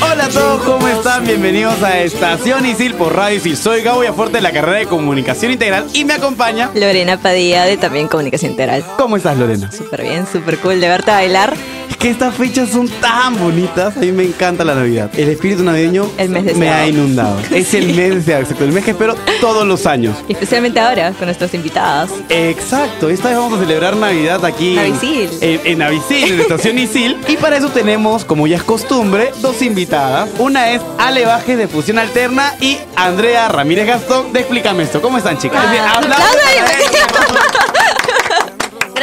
[0.00, 1.26] Hola a todos, ¿cómo están?
[1.26, 3.56] Bienvenidos a Estación Isil por Radio Isil.
[3.56, 6.70] Soy Gabo Yaforte de la carrera de Comunicación Integral y me acompaña.
[6.74, 8.84] Lorena Padilla de también Comunicación Integral.
[8.96, 9.72] ¿Cómo estás, Lorena?
[9.72, 11.56] Súper bien, súper cool de verte bailar.
[12.02, 13.96] Que estas fechas son tan bonitas.
[13.96, 15.08] A mí me encanta la Navidad.
[15.16, 17.36] El espíritu navideño El mes me ha inundado.
[17.52, 18.64] Es el mes deseado, exacto.
[18.64, 20.16] El mes que espero todos los años.
[20.26, 22.10] Y especialmente ahora con nuestros invitados.
[22.28, 25.30] Exacto, esta vez vamos a celebrar Navidad aquí en- Navisil.
[25.40, 27.16] En, en Navisil, en Estación Isil.
[27.28, 30.28] Y para eso tenemos, como ya es costumbre, dos invitadas.
[30.38, 35.00] Una es Ale Bajes de Fusión Alterna y Andrea Ramírez Gastón de Explícame esto.
[35.00, 35.70] ¿Cómo están, chicas?
[35.70, 36.26] Bien, aplausos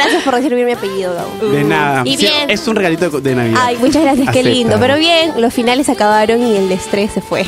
[0.02, 1.52] Gracias por recibir mi apellido, Gabo.
[1.52, 2.02] De nada.
[2.04, 2.50] Y Sí, bien.
[2.50, 3.60] Es un regalito de, Navidad.
[3.64, 4.48] Ay, muchas gracias, qué Acepta.
[4.50, 4.76] lindo.
[4.80, 7.44] Pero bien, los finales acabaron y el estrés se fue.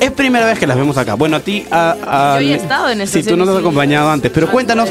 [0.00, 1.14] Es primera vez que las vemos acá.
[1.14, 1.64] Bueno, a ti.
[1.70, 4.30] A, a- Yo ya he estado en Sí, Estación tú nos has acompañado antes.
[4.32, 4.88] Pero cuéntanos.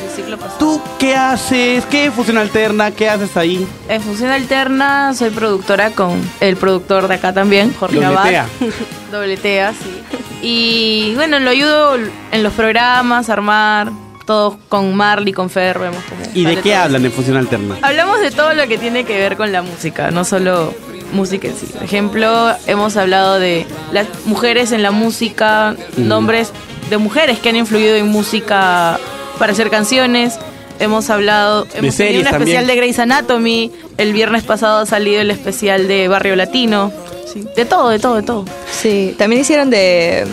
[0.60, 1.86] ¿tú qué haces?
[1.86, 2.92] ¿Qué es Fusión Alterna?
[2.92, 3.66] ¿Qué haces ahí?
[3.90, 8.16] En Función Alterna soy productora con el productor de acá también, Jorge Abad.
[8.24, 8.46] Dobletea.
[9.12, 10.02] Dobletea, sí.
[10.42, 11.96] Y bueno, lo ayudo
[12.32, 13.92] en los programas, a armar,
[14.26, 16.84] todo con Marley, con Fer, vemos como ¿Y de qué todo.
[16.84, 17.78] hablan en Fusión Alterna?
[17.82, 20.74] Hablamos de todo lo que tiene que ver con la música, no solo
[21.12, 21.68] música en sí.
[21.74, 26.52] Por ejemplo, hemos hablado de las mujeres en la música, nombres
[26.90, 29.00] de mujeres que han influido en música
[29.40, 30.40] para hacer canciones.
[30.80, 32.68] Hemos hablado, hemos tenido un especial también.
[32.68, 33.72] de Grey's Anatomy.
[33.98, 36.92] El viernes pasado ha salido el especial de Barrio Latino.
[37.32, 38.46] Sí, de todo, de todo, de todo.
[38.72, 40.26] Sí, también hicieron de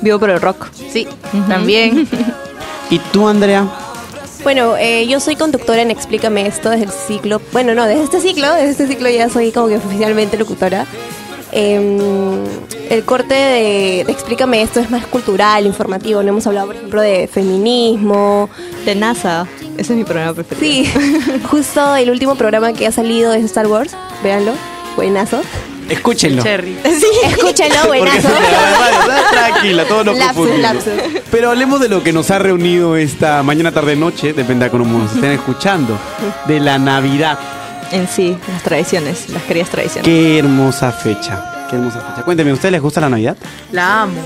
[0.00, 0.66] Vivo por el Rock.
[0.92, 1.06] Sí,
[1.48, 2.08] también.
[2.90, 3.66] ¿Y tú, Andrea?
[4.42, 7.40] Bueno, eh, yo soy conductora en Explícame esto desde el ciclo.
[7.52, 10.86] Bueno, no, desde este ciclo, desde este ciclo ya soy como que oficialmente locutora.
[11.50, 11.98] Em,
[12.90, 16.22] el corte de, de Explícame esto es más cultural, informativo.
[16.22, 18.50] No hemos hablado, por ejemplo, de feminismo.
[18.84, 19.46] De NASA.
[19.78, 20.90] Ese es mi programa preferido.
[20.90, 23.96] Sí, justo el último programa que ha salido es Star Wars.
[24.22, 24.52] Véanlo,
[24.96, 25.40] buenazo.
[25.88, 26.42] Escúchenlo.
[26.42, 26.76] Cherry.
[26.84, 28.28] Sí, escúchenlo, Porque buenazo.
[28.28, 30.74] te va- va- Tranquila, todos nos Lapsus, confundimos.
[30.86, 31.22] lapsus.
[31.30, 34.98] Pero hablemos de lo que nos ha reunido esta mañana, tarde, noche, depende de cómo
[34.98, 35.98] nos estén escuchando,
[36.46, 37.38] de la Navidad.
[37.92, 40.04] En sí, las tradiciones, las queridas tradiciones.
[40.04, 42.22] Qué hermosa fecha, qué hermosa fecha.
[42.24, 43.36] Cuénteme, ¿a ustedes les gusta la Navidad?
[43.72, 44.20] La amo.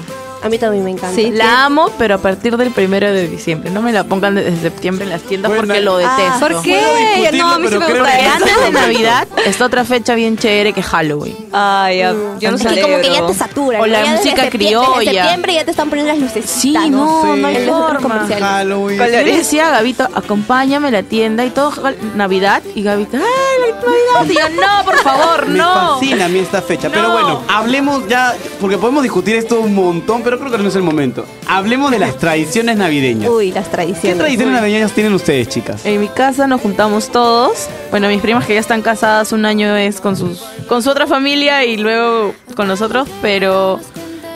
[0.49, 1.15] A mí también me encanta.
[1.15, 3.71] Sí, La amo, pero a partir del primero de diciembre.
[3.71, 6.39] No me la pongan desde septiembre en las tiendas Bueno, porque lo ah, detesto.
[6.41, 7.31] ¿Por qué?
[7.35, 8.35] No, a mí sí me gusta.
[8.35, 8.71] Antes de.
[8.73, 11.37] Navidad está otra fecha bien chévere que Halloween.
[11.53, 13.83] Ay, ya, yo no es que como que ya te saturan.
[13.83, 13.93] O ¿no?
[13.93, 15.11] la Ya música criolla.
[15.11, 16.49] En septiembre ya te están poniendo las luces.
[16.49, 18.27] Sí, no, no hay En los centros forma.
[18.41, 18.99] Halloween.
[18.99, 21.73] Yo le decía a Gabito, acompáñame a la tienda y todo
[22.15, 22.63] Navidad.
[22.75, 23.23] Y Gabito, ¡ay,
[23.61, 24.49] la Navidad!
[24.49, 25.99] Y yo, no, por favor, Me no.
[25.99, 26.89] fascina a mí esta fecha.
[26.89, 27.13] Pero No.
[27.13, 30.83] bueno, hablemos ya, porque podemos discutir esto un montón, pero creo que no es el
[30.83, 31.25] momento.
[31.47, 33.31] Hablemos de las tradiciones navideñas.
[33.31, 34.19] Uy, las ¿Qué tradiciones.
[34.19, 35.85] tradiciones navideñas tienen ustedes, chicas?
[35.85, 37.69] En mi casa nos juntamos todos.
[37.91, 41.07] Bueno, mis primas que ya están casadas, un año es con sus con su otra
[41.07, 43.81] familia y luego con nosotros, pero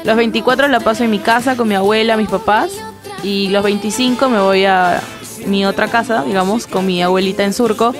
[0.04, 2.70] los 24 la paso en mi casa con mi abuela, mis papás
[3.22, 5.00] y los 25 me voy a
[5.46, 7.94] mi otra casa, digamos, con mi abuelita en Surco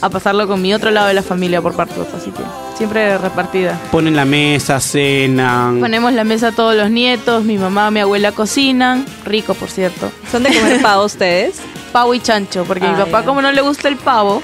[0.00, 2.42] a pasarlo con mi otro lado de la familia por partos, así que
[2.78, 3.78] siempre repartida.
[3.90, 5.80] Ponen la mesa, cenan.
[5.80, 10.10] Ponemos la mesa a todos los nietos, mi mamá, mi abuela cocinan, rico por cierto.
[10.30, 11.60] ¿Son de comer pavo ustedes?
[11.92, 13.26] pavo y chancho, porque Ah, mi papá ya.
[13.26, 14.42] como no le gusta el pavo,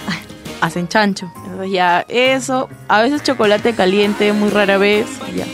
[0.61, 1.31] hacen chancho.
[1.45, 5.47] Entonces ya eso, a veces chocolate caliente, muy rara vez, y ya.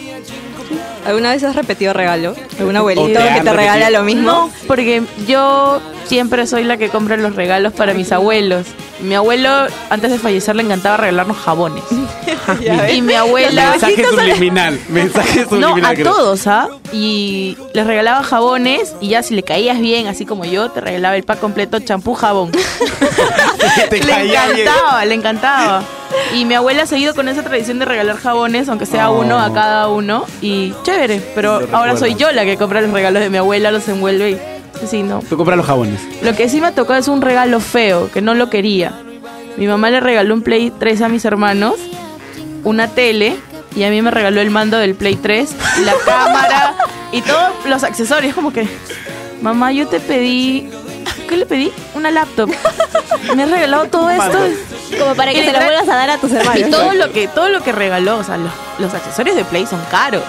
[1.06, 2.34] ¿Alguna vez has repetido regalo?
[2.58, 3.98] ¿Algún ¿O abuelito te que te regala repetido?
[4.00, 4.22] lo mismo?
[4.30, 8.66] No, porque yo siempre soy la que compra los regalos para mis abuelos.
[9.02, 9.48] Mi abuelo,
[9.88, 11.84] antes de fallecer, le encantaba regalarnos jabones.
[12.94, 13.70] y mi abuela...
[13.72, 14.78] Mensaje subliminal.
[14.88, 15.84] Mensaje No, subliminal.
[15.92, 16.12] a creo.
[16.12, 16.68] todos, ¿ah?
[16.92, 21.16] Y les regalaba jabones y ya si le caías bien, así como yo, te regalaba
[21.16, 22.50] el pack completo champú, jabón.
[23.90, 24.36] Te le bien.
[24.36, 25.82] encantaba, le encantaba.
[26.34, 29.20] Y mi abuela ha seguido con esa tradición de regalar jabones, aunque sea Oh.
[29.20, 30.24] uno a cada uno.
[30.40, 33.86] Y chévere, pero ahora soy yo la que compra los regalos de mi abuela, los
[33.88, 34.38] envuelve y...
[34.86, 35.20] Sí, no.
[35.28, 36.00] Tú compras los jabones.
[36.22, 38.92] Lo que sí me tocó es un regalo feo, que no lo quería.
[39.58, 41.74] Mi mamá le regaló un Play 3 a mis hermanos,
[42.64, 43.36] una tele,
[43.74, 45.50] y a mí me regaló el mando del Play 3,
[45.84, 46.74] la cámara
[47.12, 48.34] y todos los accesorios.
[48.34, 48.66] Como que,
[49.42, 50.70] mamá, yo te pedí.
[51.28, 51.72] ¿Qué le pedí?
[51.94, 52.50] Una laptop.
[53.36, 54.38] Me has regalado todo esto.
[54.98, 56.68] Como para que Y se lo vuelvas a dar a tus hermanos.
[56.68, 59.66] Y todo lo que, todo lo que regaló, o sea, los, los accesorios de Play
[59.66, 60.24] son caros.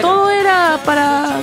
[0.00, 1.40] Todo era para.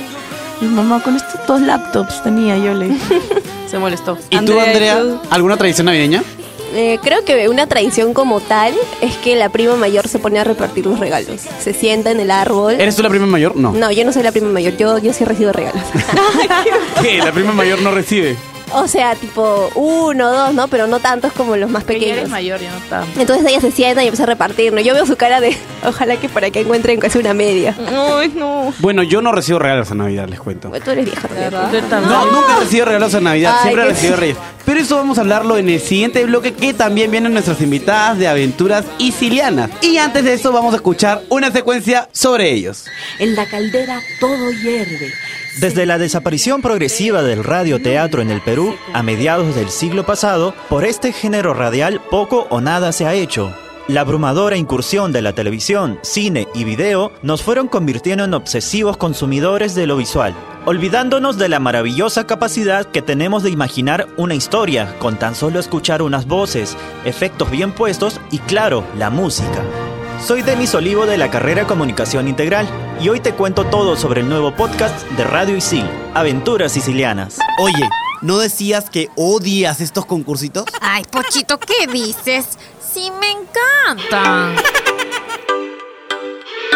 [0.62, 2.96] Mi mamá con estos dos laptops tenía, yo le.
[3.70, 4.18] Se molestó.
[4.30, 6.24] ¿Y tú, Andrea, alguna tradición navideña?
[6.74, 10.44] Eh, creo que una tradición como tal es que la prima mayor se pone a
[10.44, 11.42] repartir los regalos.
[11.60, 12.74] Se sienta en el árbol.
[12.74, 13.56] ¿Eres tú la prima mayor?
[13.56, 13.71] No.
[13.71, 15.81] No, yo no soy la prima mayor, yo, yo sí recibo regalos.
[17.01, 17.18] ¿Qué?
[17.19, 18.36] La prima mayor no recibe.
[18.74, 20.68] O sea, tipo uno, dos, ¿no?
[20.68, 22.30] Pero no tantos como los más Que ya eres pequeños.
[22.31, 23.04] mayor, ya no está.
[23.18, 24.81] Entonces ella se sienta y empieza a repartir, ¿no?
[24.81, 25.56] Yo veo su cara de,
[25.86, 27.75] ojalá que para que encuentren casi una media.
[27.88, 28.74] Ay, no.
[28.80, 30.71] Bueno, yo no recibo regalos a Navidad, les cuento.
[30.83, 31.27] Tú eres vieja.
[31.71, 32.12] Yo también.
[32.12, 34.38] No, nunca he recibido regalos en Navidad, Ay, siempre he recibido reyes.
[34.66, 38.27] Pero eso vamos a hablarlo en el siguiente bloque que también vienen nuestras invitadas de
[38.27, 39.71] aventuras isilianas.
[39.81, 42.86] Y antes de eso vamos a escuchar una secuencia sobre ellos.
[43.18, 45.12] En la caldera todo hierve.
[45.57, 50.86] Desde la desaparición progresiva del radioteatro en el Perú a mediados del siglo pasado, por
[50.86, 53.54] este género radial poco o nada se ha hecho.
[53.88, 59.75] La abrumadora incursión de la televisión, cine y video nos fueron convirtiendo en obsesivos consumidores
[59.75, 60.36] de lo visual,
[60.66, 66.04] olvidándonos de la maravillosa capacidad que tenemos de imaginar una historia con tan solo escuchar
[66.04, 69.63] unas voces, efectos bien puestos y claro, la música.
[70.25, 72.68] Soy Denis Olivo de la carrera Comunicación Integral
[73.01, 77.39] y hoy te cuento todo sobre el nuevo podcast de Radio Isil, Aventuras Sicilianas.
[77.60, 77.89] Oye,
[78.21, 80.66] ¿no decías que odias estos concursitos?
[80.81, 82.57] Ay, Pochito, ¿qué dices?
[82.94, 84.54] Sí, me encanta.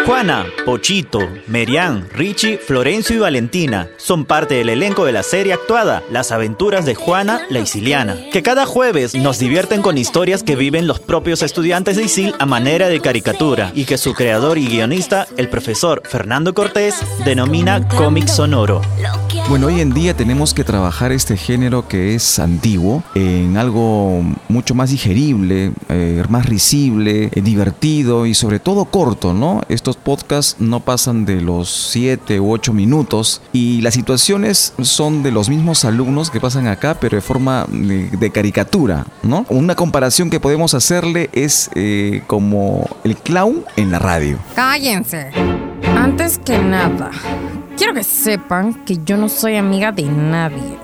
[0.06, 6.04] Juana, Pochito, Merian, Richie, Florencio y Valentina son parte del elenco de la serie actuada
[6.12, 10.88] Las aventuras de Juana la Isiliana, que cada jueves nos divierten con historias que viven
[10.88, 15.26] los propios estudiantes de Isil a manera de caricatura y que su creador y guionista,
[15.38, 18.82] el profesor Fernando Cortés, denomina cómic sonoro.
[19.48, 24.76] Bueno, hoy en día tenemos que trabajar este género que es antiguo en algo mucho
[24.76, 29.62] más digerible, eh, más risible, eh, divertido y sobre todo corto, ¿no?
[29.96, 35.50] Podcasts no pasan de los 7 u 8 minutos y las situaciones son de los
[35.50, 39.46] mismos alumnos que pasan acá, pero de forma de, caricatura, ¿no?
[39.50, 44.38] Una comparación que podemos hacerle es eh, como el clown en la radio.
[44.56, 45.32] Cállense.
[45.96, 47.12] Antes que nada,
[47.78, 50.78] quiero que sepan que yo no soy amiga de nadie.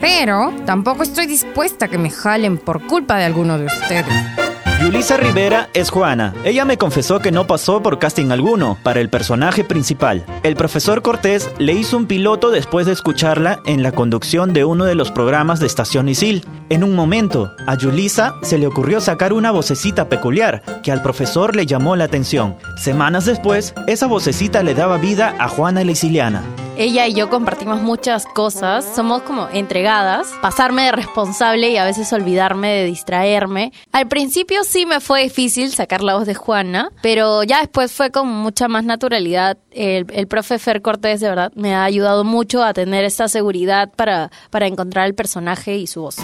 [0.00, 4.51] Pero tampoco estoy dispuesta a que me jalen por culpa de alguno de ustedes.
[4.82, 6.34] Yulisa Rivera es Juana.
[6.44, 10.26] Ella me confesó que no pasó por casting alguno para el personaje principal.
[10.42, 14.84] El profesor Cortés le hizo un piloto después de escucharla en la conducción de uno
[14.84, 16.44] de los programas de Estación Isil.
[16.68, 21.54] En un momento, a Yulisa se le ocurrió sacar una vocecita peculiar que al profesor
[21.54, 22.56] le llamó la atención.
[22.76, 26.42] Semanas después, esa vocecita le daba vida a Juana la.
[26.76, 32.10] Ella y yo compartimos muchas cosas, somos como entregadas, pasarme de responsable y a veces
[32.12, 33.72] olvidarme de distraerme.
[33.92, 38.10] Al principio sí me fue difícil sacar la voz de Juana, pero ya después fue
[38.10, 39.58] con mucha más naturalidad.
[39.70, 43.90] El, el profe Fer Cortés de verdad me ha ayudado mucho a tener esta seguridad
[43.94, 46.16] para, para encontrar el personaje y su voz.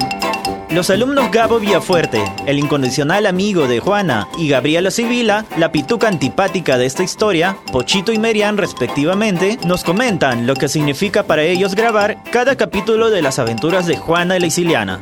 [0.71, 6.77] Los alumnos Gabo Villafuerte, el incondicional amigo de Juana, y Gabriela Sibila, la pituca antipática
[6.77, 12.23] de esta historia, Pochito y Merian respectivamente, nos comentan lo que significa para ellos grabar
[12.31, 15.01] cada capítulo de las aventuras de Juana la Isiliana.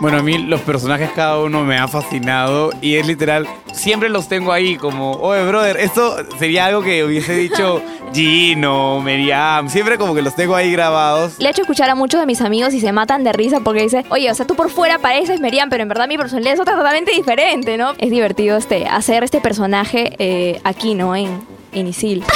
[0.00, 4.28] Bueno, a mí los personajes cada uno me ha fascinado y es literal, siempre los
[4.28, 7.80] tengo ahí como, oye, brother, esto sería algo que hubiese dicho
[8.12, 11.38] Gino, Meriam, siempre como que los tengo ahí grabados.
[11.38, 13.82] Le he hecho escuchar a muchos de mis amigos y se matan de risa porque
[13.82, 16.60] dice, oye, o sea, tú por fuera pareces Merian, pero en verdad mi personalidad es
[16.60, 17.92] otra totalmente diferente, ¿no?
[17.98, 21.16] Es divertido este, hacer este personaje eh, aquí, ¿no?
[21.16, 21.40] En,
[21.72, 22.24] en Isil.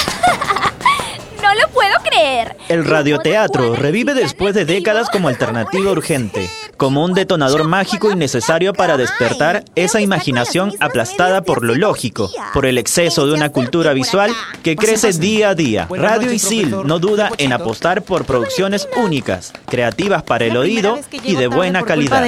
[1.42, 2.56] No lo puedo creer.
[2.68, 8.72] El radioteatro revive después de décadas como alternativa urgente, como un detonador mágico y necesario
[8.72, 14.30] para despertar esa imaginación aplastada por lo lógico, por el exceso de una cultura visual
[14.62, 15.88] que crece día a día.
[15.90, 21.48] Radio Isil no duda en apostar por producciones únicas, creativas para el oído y de
[21.48, 22.24] buena calidad.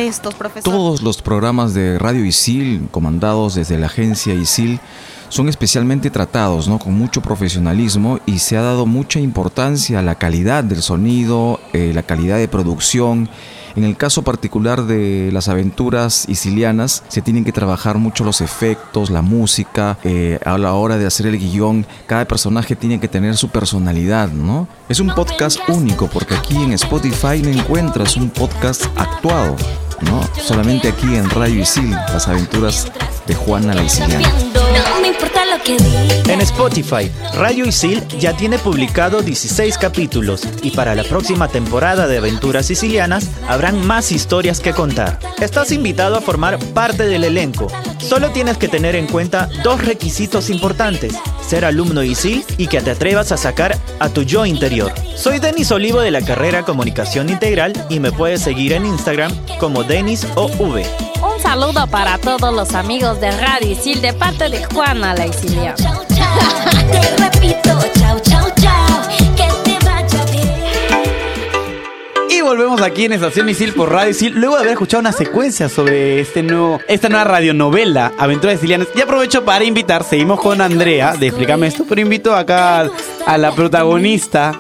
[0.65, 4.81] Todos los programas de Radio Isil, comandados desde la agencia Isil,
[5.29, 6.81] son especialmente tratados, ¿no?
[6.81, 11.93] Con mucho profesionalismo y se ha dado mucha importancia a la calidad del sonido, eh,
[11.95, 13.31] la calidad de producción.
[13.77, 19.11] En el caso particular de las aventuras isilianas, se tienen que trabajar mucho los efectos,
[19.11, 23.37] la música, eh, a la hora de hacer el guion, cada personaje tiene que tener
[23.37, 24.69] su personalidad, ¿no?
[24.89, 29.57] Es un podcast único porque aquí en Spotify no encuentras un podcast actuado,
[30.03, 30.23] ¿no?
[30.43, 32.91] Solamente aquí en Radio Isil, las aventuras
[33.27, 34.60] de Juana la Isiliana.
[35.67, 42.19] En Spotify, Radio Isil ya tiene publicado 16 capítulos y para la próxima temporada de
[42.19, 45.19] Aventuras Sicilianas habrán más historias que contar.
[45.41, 47.69] Estás invitado a formar parte del elenco.
[47.99, 51.15] Solo tienes que tener en cuenta dos requisitos importantes,
[51.47, 54.93] ser alumno Isil y que te atrevas a sacar a tu yo interior.
[55.15, 59.85] Soy Denis Olivo de la carrera Comunicación Integral y me puedes seguir en Instagram como
[59.85, 60.83] Denis OV.
[61.51, 65.75] Un saludo para todos los amigos de Radio Isil de parte de Juana la Isiliana.
[65.75, 69.03] Te repito, chao, chao, chao.
[69.35, 70.55] Que te vaya bien.
[72.31, 75.69] Y volvemos aquí en Estación Isil por Radio Isil, luego de haber escuchado una secuencia
[75.69, 78.87] sobre este nuevo, esta nueva radionovela, Aventuras Sicilianas.
[78.95, 82.89] Y aprovecho para invitar, seguimos con Andrea de Explícame esto, pero invito acá
[83.27, 84.53] a la protagonista,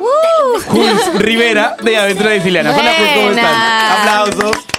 [0.66, 2.76] Jules Rivera, de Aventuras Sicilianas.
[2.76, 3.54] Hola, Jules, ¿cómo están?
[3.92, 4.69] Aplausos.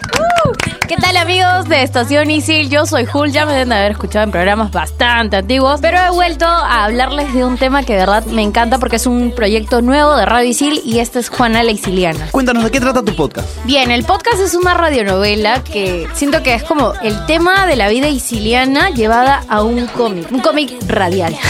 [0.92, 2.70] ¿Qué tal amigos de Estación Isil?
[2.70, 6.10] Yo soy Jul, ya me deben de haber escuchado en programas bastante antiguos, pero he
[6.10, 9.82] vuelto a hablarles de un tema que de verdad me encanta porque es un proyecto
[9.82, 12.28] nuevo de Radio Isil y esta es Juana la Isiliana.
[12.32, 13.48] Cuéntanos, ¿de qué trata tu podcast?
[13.64, 17.88] Bien, el podcast es una radionovela que siento que es como el tema de la
[17.88, 21.34] vida isiliana llevada a un cómic, un cómic radial.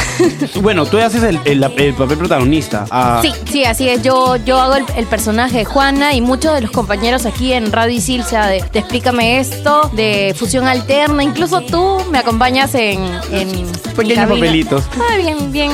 [0.61, 2.85] Bueno, tú haces el, el- el papel protagonista.
[2.91, 4.03] Ah, Sí, sí, así es.
[4.03, 7.71] Yo, yo hago el, el personaje de Juana y muchos de los compañeros aquí en
[7.71, 13.03] Radio Isil, sea de, de Explícame esto, de Fusión Alterna, incluso tú me acompañas en...
[13.31, 14.83] en Pequeños papelitos.
[14.97, 15.71] Ah, bien, bien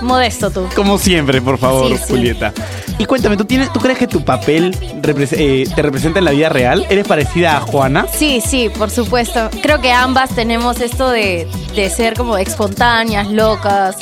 [0.00, 0.66] modesto tú.
[0.74, 2.04] Como siempre, por favor, Sí, sí.
[2.08, 2.52] Julieta.
[2.98, 6.48] Y cuéntame, ¿tú, tienes, ¿tú crees que tu papel eh, te representa en la vida
[6.48, 6.84] real?
[6.88, 8.06] ¿Eres parecida a Juana?
[8.12, 9.50] Sí, sí, por supuesto.
[9.62, 11.46] Creo que ambas tenemos esto de,
[11.76, 13.96] de ser como espontáneas, locas,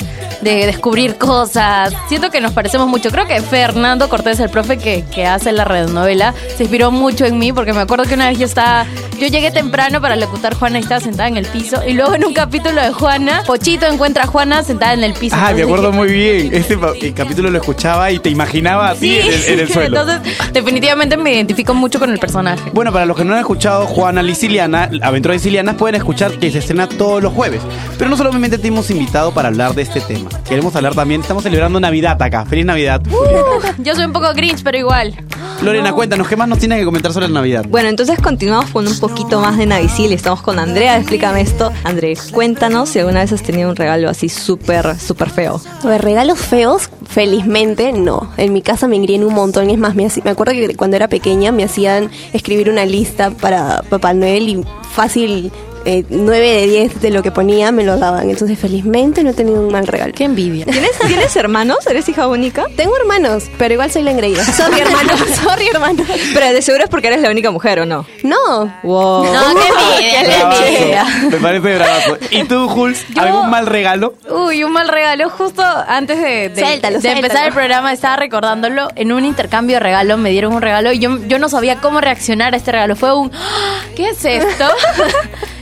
[0.55, 1.93] de descubrir cosas.
[2.07, 3.11] Siento que nos parecemos mucho.
[3.11, 7.37] Creo que Fernando Cortés, el profe que, que hace la radionovela, se inspiró mucho en
[7.37, 8.85] mí porque me acuerdo que una vez yo estaba,
[9.19, 12.25] yo llegué temprano para locutar Juana y estaba sentada en el piso y luego en
[12.25, 15.35] un capítulo de Juana, Pochito encuentra a Juana sentada en el piso.
[15.37, 16.53] Ah, me acuerdo dije, muy bien.
[16.53, 19.99] Este el capítulo lo escuchaba y te imaginaba a ti en, el, en el suelo.
[19.99, 22.71] Entonces, definitivamente me identifico mucho con el personaje.
[22.73, 26.59] Bueno, para los que no han escuchado Juana Liciliana, Aventuras Sicilianas, pueden escuchar que se
[26.59, 27.61] estrena todos los jueves.
[27.97, 30.29] Pero no solamente te hemos invitado para hablar de este tema.
[30.47, 32.45] Queremos hablar también, estamos celebrando Navidad acá.
[32.45, 33.01] Feliz Navidad.
[33.07, 35.13] Uh, yo soy un poco grinch, pero igual.
[35.61, 37.65] Lorena, cuéntanos, ¿qué más nos tienes que comentar sobre la Navidad?
[37.67, 40.13] Bueno, entonces continuamos con un poquito más de Navisil.
[40.13, 40.97] Estamos con Andrea.
[40.97, 41.71] Explícame esto.
[41.83, 45.59] André, cuéntanos si alguna vez has tenido un regalo así súper, súper feo.
[45.83, 48.31] A ver, regalos feos, felizmente no.
[48.37, 50.75] En mi casa me engríen un montón y es más, me, haci- me acuerdo que
[50.75, 55.51] cuando era pequeña me hacían escribir una lista para Papá Noel y fácil
[55.87, 58.29] eh, 9 de 10 de lo que ponía me lo daban.
[58.29, 60.13] Entonces felizmente no he tenido un mal regalo.
[60.13, 60.65] Qué envidia.
[60.65, 61.77] ¿Tienes, ¿Tienes hermanos?
[61.87, 62.65] ¿Eres hija única?
[62.75, 64.43] Tengo hermanos, pero igual soy la engreída.
[64.57, 66.05] Sorry hermanos, sorry hermanos.
[66.33, 68.05] Pero de seguro es porque eres la única mujer, ¿o no?
[68.23, 68.73] No.
[68.83, 69.25] Wow.
[69.25, 71.05] No, qué envidia, qué envidia.
[71.31, 72.17] Me parece bravazo.
[72.31, 74.13] ¿Y tú, Jules, Yo- algún mal regalo?
[74.29, 75.29] Uy, un mal regalo.
[75.29, 77.47] Justo antes de, de- Suéltalo, de empezar suéltalo.
[77.47, 78.89] el programa estaba recordándolo.
[78.95, 82.01] En un intercambio de regalo me dieron un regalo y yo, yo no sabía cómo
[82.01, 82.95] reaccionar a este regalo.
[82.97, 84.65] Fue un, "Ah, ¿qué es esto?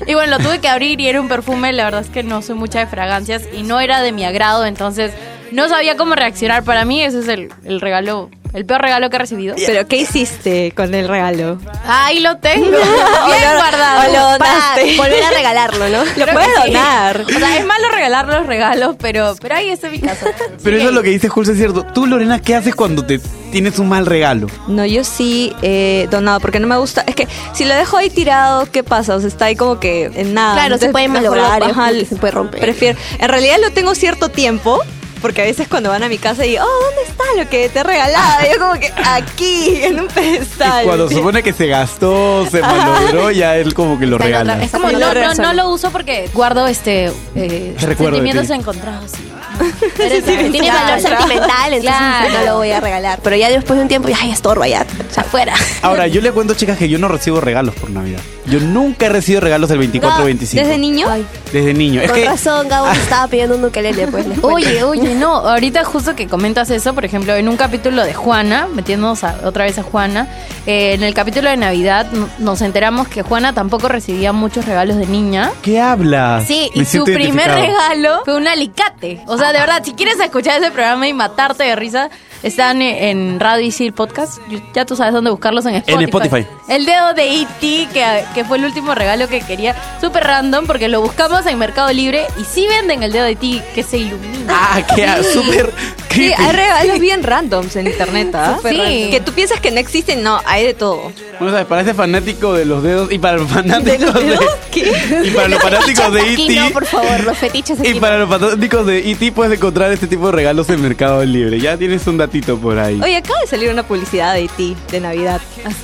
[0.08, 1.74] y bueno, lo tuve que abrir y era un perfume.
[1.74, 4.66] La verdad es que no soy mucha de fragancias y no era de mi agrado.
[4.66, 5.14] Entonces
[5.52, 6.64] no sabía cómo reaccionar.
[6.64, 9.56] Para mí ese es el, el regalo, el peor regalo que he recibido.
[9.66, 11.60] ¿Pero qué hiciste con el regalo?
[11.86, 12.66] Ahí lo tengo.
[12.70, 14.00] Bien O lo- guardado.
[14.02, 14.98] o lo Para donaste.
[14.98, 16.04] volver a regalarlo, ¿no?
[16.06, 16.72] Lo puedes sí.
[16.72, 17.22] donar.
[17.22, 20.28] O sea, es malo regalar los regalos, pero, pero ahí está mi casa.
[20.64, 21.84] Pero eso es lo que dice Jules, es cierto.
[21.86, 23.20] Tú, Lorena, ¿qué haces cuando te
[23.52, 24.48] tienes un mal regalo?
[24.68, 27.04] No, yo sí he donado porque no me gusta.
[27.08, 29.16] Es que si lo dejo ahí tirado, ¿qué pasa?
[29.16, 30.54] O sea, está ahí como que en nada.
[30.56, 31.62] Claro, se puede malograr,
[32.08, 32.60] se puede romper.
[32.62, 32.98] Prefiero.
[33.20, 34.80] En realidad lo tengo cierto tiempo.
[35.26, 37.80] Porque a veces cuando van a mi casa y, oh, ¿dónde está lo que te
[37.80, 38.46] he regalado?
[38.46, 40.86] Y yo como que aquí, en un pedestal.
[40.86, 44.62] Cuando supone que se gastó, se malogró, ya él como que lo regala.
[44.62, 48.54] Es como no, lo no, no lo uso porque guardo este eh, Recuerdo sentimientos ti.
[48.54, 49.14] encontrados.
[49.98, 50.52] sí.
[50.52, 52.30] Tiene valor sentimental, entonces Claro.
[52.38, 53.20] no lo voy a regalar.
[53.24, 55.56] Pero ya después de un tiempo, ya, ya estorba, ya, ya fuera.
[55.82, 58.22] Ahora, yo le cuento, chicas, que yo no recibo regalos por Navidad.
[58.48, 60.64] Yo nunca he recibido regalos el 24 o 25.
[60.64, 61.08] ¿Desde niño?
[61.52, 62.02] Desde niño.
[62.02, 64.28] Es Con que razón, Gabo estaba pidiendo un ukelele, pues.
[64.28, 64.56] les cuento.
[64.70, 68.68] Oye, oye, no, ahorita justo que comentas eso, por ejemplo, en un capítulo de Juana,
[68.74, 70.28] metiéndonos a- otra vez a Juana,
[70.68, 74.98] eh, en el capítulo de Navidad no- nos enteramos que Juana tampoco recibía muchos regalos
[74.98, 75.52] de niña.
[75.62, 76.46] ¿Qué hablas?
[76.46, 77.62] Sí, Me y su siento primer identificado.
[77.90, 79.22] regalo fue un alicate.
[79.28, 82.10] O sea, de verdad, si quieres escuchar ese programa y matarte de risa,
[82.46, 84.38] están en, Radio Isil Podcast.
[84.74, 86.04] Ya tú sabes dónde buscarlos en Spotify.
[86.04, 86.48] En Spotify.
[86.70, 89.76] El dedo de E.T., que, que fue el último regalo que quería.
[90.00, 93.64] Súper random, porque lo buscamos en Mercado Libre y sí venden el dedo de E.T.
[93.74, 94.46] que se ilumina.
[94.48, 95.74] Ah, qué súper
[96.16, 98.58] Sí, hay regalos bien randoms en internet, ¿ah?
[98.62, 98.78] Sí.
[98.78, 99.12] random.
[99.12, 101.12] Que tú piensas que no existen, no, hay de todo.
[101.40, 104.40] Bueno, sabes, para ese fanático de los dedos y para los fanáticos de,
[105.28, 106.74] y para los fanáticos de Aquí no, E.T.
[106.74, 108.00] por favor, los fetiches aquí Y no.
[108.00, 109.32] para los fanáticos de E.T.
[109.34, 111.60] puedes encontrar este tipo de regalos en Mercado Libre.
[111.60, 113.00] Ya tienes un por ahí.
[113.02, 115.42] Oye, acaba de salir una publicidad de ti de Navidad.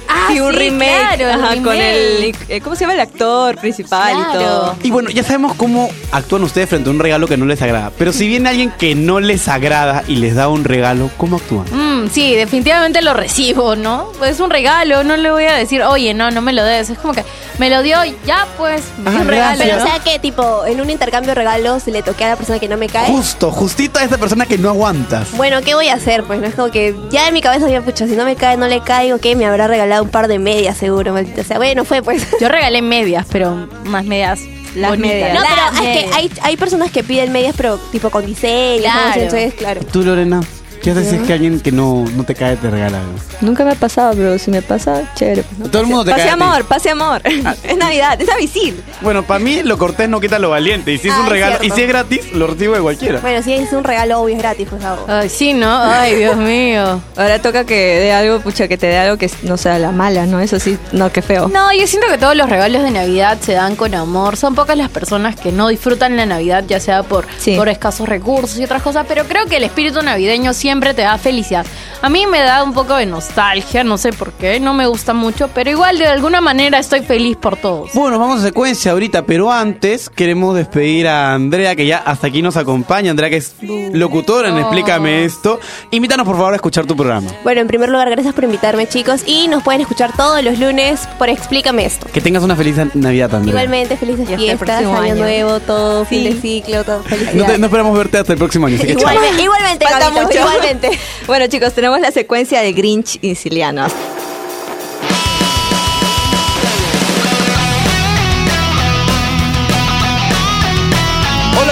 [0.07, 4.15] Ah, sí, un sí, remake, claro, con el eh, ¿cómo se llama el actor principal
[4.19, 4.75] y todo?
[4.83, 7.91] Y bueno, ya sabemos cómo actúan ustedes frente a un regalo que no les agrada.
[7.97, 11.65] Pero si viene alguien que no les agrada y les da un regalo, ¿cómo actúan?
[11.71, 14.11] Mm, sí, definitivamente lo recibo, ¿no?
[14.25, 16.89] Es un regalo, no le voy a decir, oye, no, no me lo des.
[16.89, 17.23] Es como que
[17.57, 19.63] me lo dio, ya pues, dio un regalo.
[19.63, 19.83] Pero, ¿no?
[19.83, 22.67] o sea que, tipo, en un intercambio de regalos le toqué a la persona que
[22.67, 23.07] no me cae.
[23.07, 25.31] Justo, justito a esa persona que no aguantas.
[25.37, 26.23] Bueno, ¿qué voy a hacer?
[26.23, 28.57] Pues no es como que ya en mi cabeza había, pucha, si no me cae,
[28.57, 29.35] no le caigo, ¿qué?
[29.35, 31.57] Me habrá regalado un par de medias, seguro, maldita sea.
[31.57, 32.25] Bueno, fue pues.
[32.41, 34.41] Yo regalé medias, pero unas medias
[34.75, 35.11] Las bonitas.
[35.11, 35.33] medias.
[35.33, 38.99] No, pero es que hay, hay personas que piden medias, pero tipo con diseño, Claro.
[39.09, 39.13] ¿no?
[39.15, 39.81] entonces, claro.
[39.91, 40.41] ¿Tú, Lorena?
[40.81, 43.13] ¿Qué haces si es que alguien que no, no te cae te regala algo?
[43.41, 45.43] Nunca me ha pasado, pero si me pasa, chévere.
[45.43, 45.69] pues, ¿no?
[45.69, 46.41] Todo el mundo te Pase cae a ti.
[46.41, 47.21] amor, pase amor.
[47.63, 48.83] es Navidad, es Avisil.
[49.01, 50.91] Bueno, para mí lo cortés no quita lo valiente.
[50.91, 51.75] Y si es Ah, un es regalo, cierto.
[51.75, 53.19] y si es gratis, lo recibo de cualquiera.
[53.19, 55.05] Bueno, si es un regalo obvio, es gratis, pues hago.
[55.07, 55.71] Ay, sí, ¿no?
[55.83, 56.99] Ay, Dios mío.
[57.15, 60.25] Ahora toca que dé algo, pucha, que te dé algo que no sea la mala,
[60.25, 60.39] ¿no?
[60.39, 61.47] Eso sí, no, qué feo.
[61.47, 64.35] No, yo siento que todos los regalos de Navidad se dan con amor.
[64.35, 67.55] Son pocas las personas que no disfrutan la Navidad, ya sea por, Sí.
[67.55, 71.17] por escasos recursos y otras cosas, pero creo que el espíritu navideño siempre te da
[71.17, 71.65] felicidad.
[72.01, 75.13] A mí me da un poco de nostalgia, no sé por qué, no me gusta
[75.13, 77.91] mucho, pero igual de alguna manera estoy feliz por todos.
[77.93, 82.41] Bueno, vamos a secuencia ahorita, pero antes queremos despedir a Andrea, que ya hasta aquí
[82.41, 83.11] nos acompaña.
[83.11, 83.53] Andrea, que es
[83.93, 85.59] locutora en Explícame Esto.
[85.91, 87.29] Invítanos, por favor, a escuchar tu programa.
[87.43, 89.21] Bueno, en primer lugar, gracias por invitarme, chicos.
[89.27, 92.07] Y nos pueden escuchar todos los lunes por Explícame esto.
[92.11, 93.49] Que tengas una feliz Navidad, Andrea.
[93.51, 95.21] Igualmente, felices fiestas, próximo año, año.
[95.23, 96.29] nuevo, todo, fin Sí.
[96.33, 96.97] de ciclo, todo.
[96.99, 97.51] No, Felicidades.
[97.51, 98.77] te- no esperamos verte hasta el próximo año.
[98.77, 99.11] así que chao.
[99.11, 100.37] Igualmente, igualmente, Falta Gabito, mucho.
[100.39, 100.60] igualmente.
[101.27, 103.35] Bueno, chicos, tenemos la secuencia de Grinch y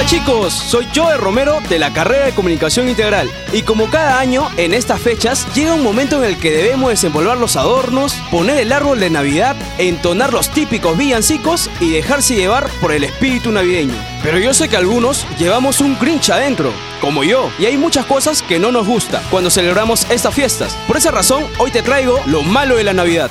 [0.10, 4.74] chicos, soy Joe Romero de la carrera de Comunicación Integral y como cada año en
[4.74, 9.00] estas fechas llega un momento en el que debemos desenvolver los adornos, poner el árbol
[9.00, 13.94] de Navidad, entonar los típicos villancicos y dejarse llevar por el espíritu navideño.
[14.24, 18.42] Pero yo sé que algunos llevamos un Grinch adentro, como yo, y hay muchas cosas
[18.42, 20.76] que no nos gusta cuando celebramos estas fiestas.
[20.88, 23.30] Por esa razón, hoy te traigo lo malo de la Navidad.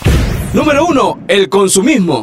[0.53, 1.25] Número 1.
[1.27, 2.21] El consumismo.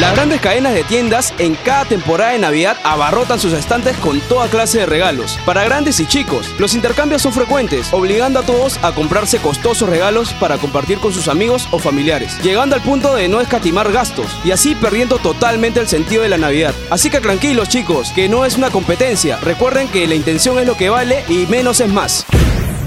[0.00, 4.46] Las grandes cadenas de tiendas en cada temporada de Navidad abarrotan sus estantes con toda
[4.46, 6.54] clase de regalos, para grandes y chicos.
[6.56, 11.26] Los intercambios son frecuentes, obligando a todos a comprarse costosos regalos para compartir con sus
[11.26, 15.88] amigos o familiares, llegando al punto de no escatimar gastos y así perdiendo totalmente el
[15.88, 16.74] sentido de la Navidad.
[16.90, 20.76] Así que tranquilos chicos, que no es una competencia, recuerden que la intención es lo
[20.76, 22.24] que vale y menos es más.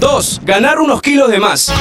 [0.02, 0.40] 2.
[0.44, 1.72] Ganar unos kilos de más.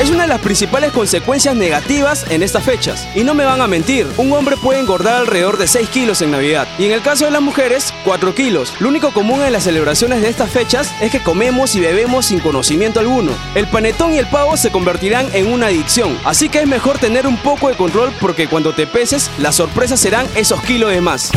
[0.00, 3.06] Es una de las principales consecuencias negativas en estas fechas.
[3.14, 6.32] Y no me van a mentir, un hombre puede engordar alrededor de 6 kilos en
[6.32, 6.66] Navidad.
[6.76, 8.72] Y en el caso de las mujeres, 4 kilos.
[8.80, 12.40] Lo único común en las celebraciones de estas fechas es que comemos y bebemos sin
[12.40, 13.30] conocimiento alguno.
[13.54, 16.18] El panetón y el pavo se convertirán en una adicción.
[16.24, 20.00] Así que es mejor tener un poco de control porque cuando te peses, las sorpresas
[20.00, 21.30] serán esos kilos de más.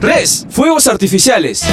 [0.00, 0.46] 3.
[0.50, 1.64] Fuegos artificiales.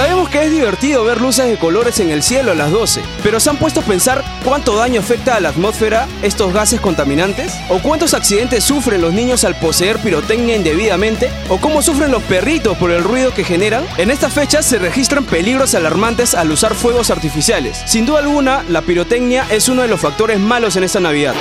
[0.00, 3.38] Sabemos que es divertido ver luces de colores en el cielo a las 12, pero
[3.38, 7.52] ¿se han puesto a pensar cuánto daño afecta a la atmósfera estos gases contaminantes?
[7.68, 11.30] ¿O cuántos accidentes sufren los niños al poseer pirotecnia indebidamente?
[11.50, 13.84] ¿O cómo sufren los perritos por el ruido que generan?
[13.98, 17.82] En estas fechas se registran peligros alarmantes al usar fuegos artificiales.
[17.84, 21.34] Sin duda alguna, la pirotecnia es uno de los factores malos en esta Navidad.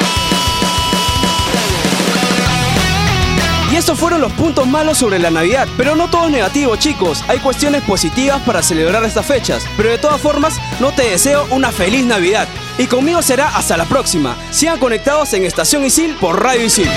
[3.80, 5.68] Estos fueron los puntos malos sobre la Navidad.
[5.78, 7.24] Pero no todo es negativo, chicos.
[7.30, 9.66] Hay cuestiones positivas para celebrar estas fechas.
[9.78, 12.48] Pero de todas formas, no te deseo una feliz Navidad.
[12.78, 14.36] Y conmigo será hasta la próxima.
[14.52, 16.90] Sigan conectados en Estación Isil por Radio Isil.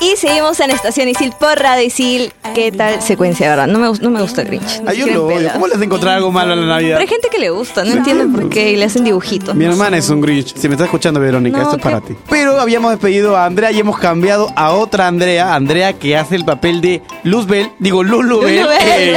[0.00, 2.32] Y seguimos en Estación Isil por Radio Isil.
[2.54, 3.66] ¿Qué tal secuencia, verdad?
[3.66, 4.82] No me, no me gusta el Grinch.
[4.86, 5.50] Ay, yo lo odio.
[5.52, 6.96] ¿Cómo les encontrar algo malo a la Navidad?
[6.98, 9.54] Pero hay gente que le gusta, no entiendo por qué, y le hacen dibujitos.
[9.54, 10.54] Mi hermana es un Grinch.
[10.54, 12.14] Si me estás escuchando, Verónica, No, esto es para ti.
[12.28, 15.54] Pero habíamos despedido a Andrea y hemos cambiado a otra Andrea.
[15.54, 19.16] Andrea que hace el papel de Luzbel, digo Lulubel, Lulubel.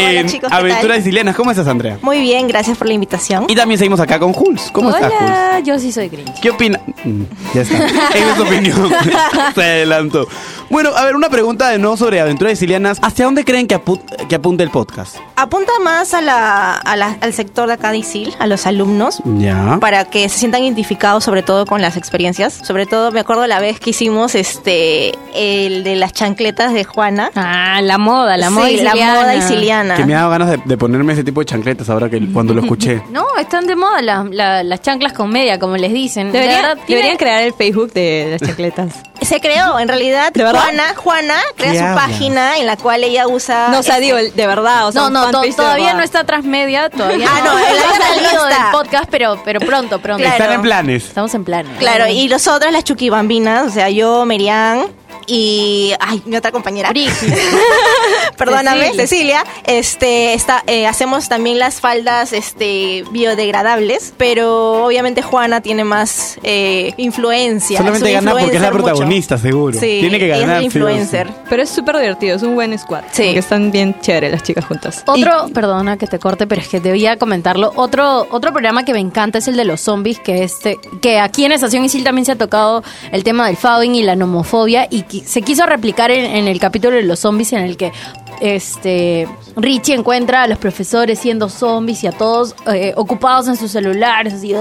[0.00, 0.96] En chicos, ¿qué Aventuras?
[0.98, 1.36] Sicilianas.
[1.36, 1.98] ¿Cómo estás, Andrea?
[2.02, 3.44] Muy bien, gracias por la invitación.
[3.48, 4.70] Y también seguimos acá con Jules.
[4.72, 5.30] ¿Cómo estás, Jules?
[5.32, 6.40] Hola, yo sí soy Grinch.
[6.40, 6.80] ¿Qué opina?
[7.04, 7.22] Mm,
[7.54, 7.86] Ya está.
[8.14, 8.90] Esa es tu opinión.
[9.54, 10.26] Se adelantó.
[10.70, 12.98] Bueno, a ver, una pregunta de nuevo sobre aventuras sicilianas.
[13.02, 15.16] ¿Hacia dónde creen que, apu- que apunta el podcast?
[15.34, 19.20] Apunta más a la, a la- al sector de acá de ISIL, a los alumnos.
[19.38, 19.78] Ya.
[19.80, 22.52] Para que se sientan identificados sobre todo con las experiencias.
[22.62, 27.32] Sobre todo me acuerdo la vez que hicimos este el de las chancletas de Juana.
[27.34, 29.96] Ah, la moda, la moda Sí, la moda isiliana.
[29.96, 32.54] Que me ha dado ganas de, de ponerme ese tipo de chancletas ahora que cuando
[32.54, 33.02] lo escuché.
[33.10, 36.30] No, están de moda las, la- las chanclas con media, como les dicen.
[36.30, 39.02] Debería- verdad, deberían crear el Facebook de las chancletas.
[39.22, 40.60] Se creó, en realidad, ¿De verdad?
[40.62, 42.04] Juana, Juana crea ¿Qué su hablas?
[42.08, 43.68] página en la cual ella usa...
[43.70, 46.24] No, o sea, este- digo, de verdad, o sea, no, no, to- todavía no está
[46.24, 50.22] transmedia, todavía Ah, no, no, el ha salido del podcast, pero, pero pronto, pronto.
[50.22, 50.36] Claro.
[50.42, 51.04] Están en planes.
[51.04, 51.78] Estamos en planes.
[51.78, 54.84] Claro, y nosotras las chuquibambinas, o sea, yo, Merian
[55.30, 56.92] y ay, mi otra compañera.
[58.36, 59.06] Perdóname, Cecilia.
[59.06, 59.44] Cecilia.
[59.64, 66.94] Este, está, eh, hacemos también las faldas este, biodegradables, pero obviamente Juana tiene más eh,
[66.96, 67.78] influencia.
[67.78, 68.82] Solamente es gana porque es la mucho.
[68.82, 69.78] protagonista, seguro.
[69.78, 70.56] Sí, Tiene que es ganar.
[70.56, 70.66] sí sí.
[70.66, 71.28] influencer.
[71.48, 73.04] Pero es súper divertido, es un buen squad.
[73.12, 73.32] Sí.
[73.32, 75.04] Que están bien chéveres las chicas juntas.
[75.06, 77.72] Otro, perdona que te corte, pero es que debía comentarlo.
[77.76, 81.44] Otro, otro programa que me encanta es el de los zombies, que este, que aquí
[81.44, 85.04] en Estación Isil también se ha tocado el tema del fobbing y la nomofobia, y
[85.24, 87.92] se quiso replicar en, en el capítulo de los zombies en el que
[88.40, 93.70] este Richie encuentra a los profesores siendo zombies y a todos eh, ocupados en sus
[93.70, 94.58] celulares, así, de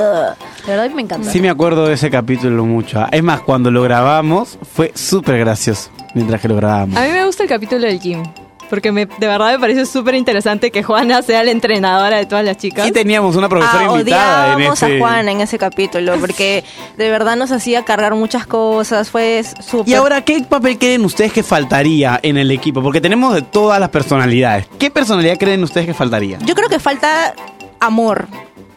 [0.68, 1.30] verdad me encanta.
[1.30, 3.06] Sí me acuerdo de ese capítulo mucho.
[3.12, 6.98] Es más, cuando lo grabamos fue súper gracioso mientras que lo grabábamos.
[6.98, 8.24] A mí me gusta el capítulo del gym.
[8.70, 12.46] Porque me, de verdad me parece súper interesante que Juana sea la entrenadora de todas
[12.46, 12.86] las chicas.
[12.86, 14.96] Sí teníamos una profesora Ah, invitada en odiábamos ese...
[14.96, 16.64] a Juana en ese capítulo porque
[16.98, 19.90] de verdad nos hacía cargar muchas cosas, fue súper...
[19.90, 22.82] Y ahora, ¿qué papel creen ustedes que faltaría en el equipo?
[22.82, 24.68] Porque tenemos de todas las personalidades.
[24.78, 26.38] ¿Qué personalidad creen ustedes que faltaría?
[26.46, 27.34] Yo creo que falta
[27.80, 28.28] amor.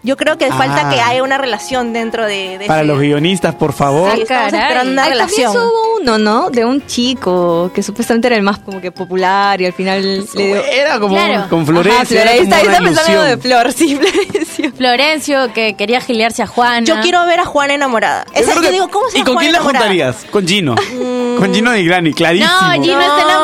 [0.04, 0.56] Yo creo que Ah.
[0.56, 4.12] falta que haya una relación dentro de, de Para ese- los guionistas, por favor.
[4.14, 5.56] Sí, estamos esperando una Al relación.
[5.56, 6.50] hubo uno, ¿no?
[6.50, 10.02] De un chico que supuestamente era el más como que popular y al final
[10.34, 10.56] le dio...
[10.64, 11.46] Era como Claro.
[11.48, 12.00] con Florencia.
[12.22, 13.28] Ajá, era Florencia, como está pensando ilusión.
[13.30, 14.72] de Flor, sí, Florencio.
[14.76, 16.84] Florencio, que quería gilearse a Juana.
[16.84, 18.24] Yo quiero ver a Juana enamorada.
[18.34, 19.84] Yo Esa- creo yo que- digo, ¿cómo se ¿Y con Juana quién la enamorada?
[19.86, 20.16] juntarías?
[20.30, 20.74] Con Gino.
[21.38, 22.50] Con Gino y Granny, clarísimo.
[22.60, 23.41] No, Gino está enamoradísimo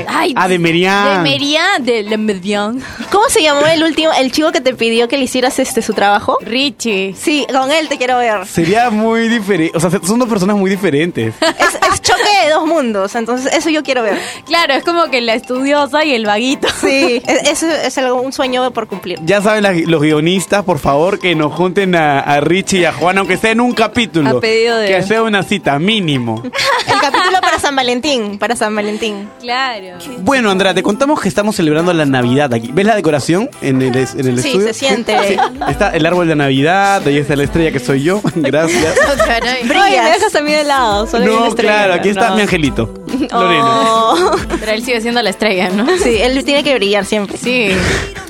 [0.00, 0.06] de.
[0.08, 1.22] Ay, Ah, de Merian.
[1.24, 2.80] De Merian, de Le Median.
[3.10, 5.92] ¿Cómo se llamó el último, el chico que te pidió que le hicieras este su
[5.94, 6.38] trabajo?
[6.40, 7.14] Richie.
[7.18, 8.46] Sí, con él te quiero ver.
[8.46, 9.76] Sería muy diferente.
[9.76, 11.34] O sea, son dos personas muy diferentes.
[11.40, 14.18] Es, es choque de dos mundos, entonces eso yo quiero ver.
[14.46, 16.68] Claro, es como que la estudiosa y el vaguito.
[16.80, 19.18] Sí, es- eso es algo, un sueño por cumplir.
[19.24, 22.92] Ya saben las- los guionistas, por favor, que nos junten a, a Richie y a
[22.92, 24.38] Juan, aunque sea en un capítulo.
[24.38, 26.42] A pedido de- Que sea una cita, mínimo.
[26.44, 29.28] El capítulo para San Valentín, para San Valentín.
[29.40, 29.89] Claro.
[30.20, 32.70] Bueno, Andrea, te contamos que estamos celebrando la Navidad aquí.
[32.72, 34.66] ¿Ves la decoración en el, en el Sí, estudio?
[34.68, 35.16] se siente.
[35.28, 35.36] Sí.
[35.68, 38.20] Está el árbol de Navidad, ahí está la estrella que soy yo.
[38.34, 38.94] Gracias.
[39.44, 39.64] Ay,
[40.02, 41.72] me dejas a mí de lado, solo No, estrella.
[41.74, 42.36] claro, aquí está No.
[42.36, 42.94] mi angelito.
[43.30, 44.46] Lorena.
[44.60, 45.86] Pero él sigue siendo la estrella, ¿no?
[46.02, 47.36] Sí, él tiene que brillar siempre.
[47.36, 47.68] Sí.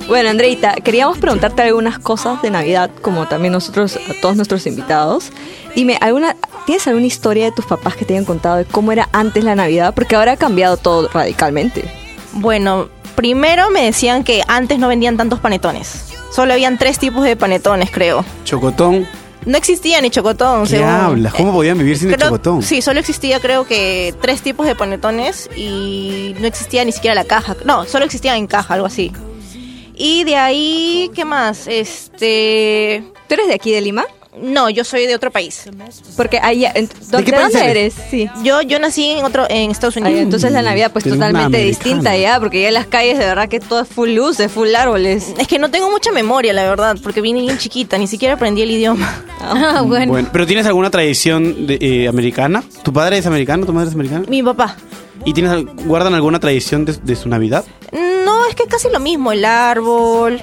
[0.09, 5.31] Bueno, Andreita, queríamos preguntarte algunas cosas de Navidad, como también nosotros, a todos nuestros invitados.
[5.75, 9.09] Dime, ¿alguna, ¿tienes alguna historia de tus papás que te hayan contado de cómo era
[9.13, 9.95] antes la Navidad?
[9.95, 11.85] Porque ahora ha cambiado todo radicalmente.
[12.33, 16.07] Bueno, primero me decían que antes no vendían tantos panetones.
[16.33, 18.25] Solo habían tres tipos de panetones, creo.
[18.45, 19.07] Chocotón.
[19.47, 20.65] No existía ni chocotón.
[20.65, 21.35] ¿Qué según- hablas?
[21.35, 22.63] ¿Cómo podían vivir sin el chocotón?
[22.63, 27.25] Sí, solo existía creo que tres tipos de panetones y no existía ni siquiera la
[27.25, 27.57] caja.
[27.65, 29.13] No, solo existía en caja, algo así.
[29.95, 31.67] Y de ahí, ¿qué más?
[31.67, 33.03] Este...
[33.29, 34.05] ¿Tú eres de aquí de Lima?
[34.41, 35.65] No, yo soy de otro país.
[36.17, 37.95] Porque allá, en- ¿de, qué de país dónde eres?
[38.11, 38.29] Sí.
[38.45, 40.15] Yo, yo nací en otro, en Estados Unidos.
[40.15, 43.25] Ay, entonces la Navidad pues Pero totalmente distinta ya, porque ya en las calles de
[43.27, 45.35] verdad que todo es full luces, full árboles.
[45.37, 48.63] Es que no tengo mucha memoria, la verdad, porque vine bien chiquita, ni siquiera aprendí
[48.63, 49.25] el idioma.
[49.41, 50.13] Ah, bueno.
[50.13, 52.63] Bueno, ¿pero tienes alguna tradición de- eh, americana?
[52.85, 53.67] ¿Tu padre es americano?
[53.67, 54.25] ¿Tu madre es americana?
[54.29, 54.77] Mi papá.
[55.25, 57.65] ¿Y tienes, guardan alguna tradición de, de su Navidad?
[58.25, 60.41] No, es que casi lo mismo, el árbol,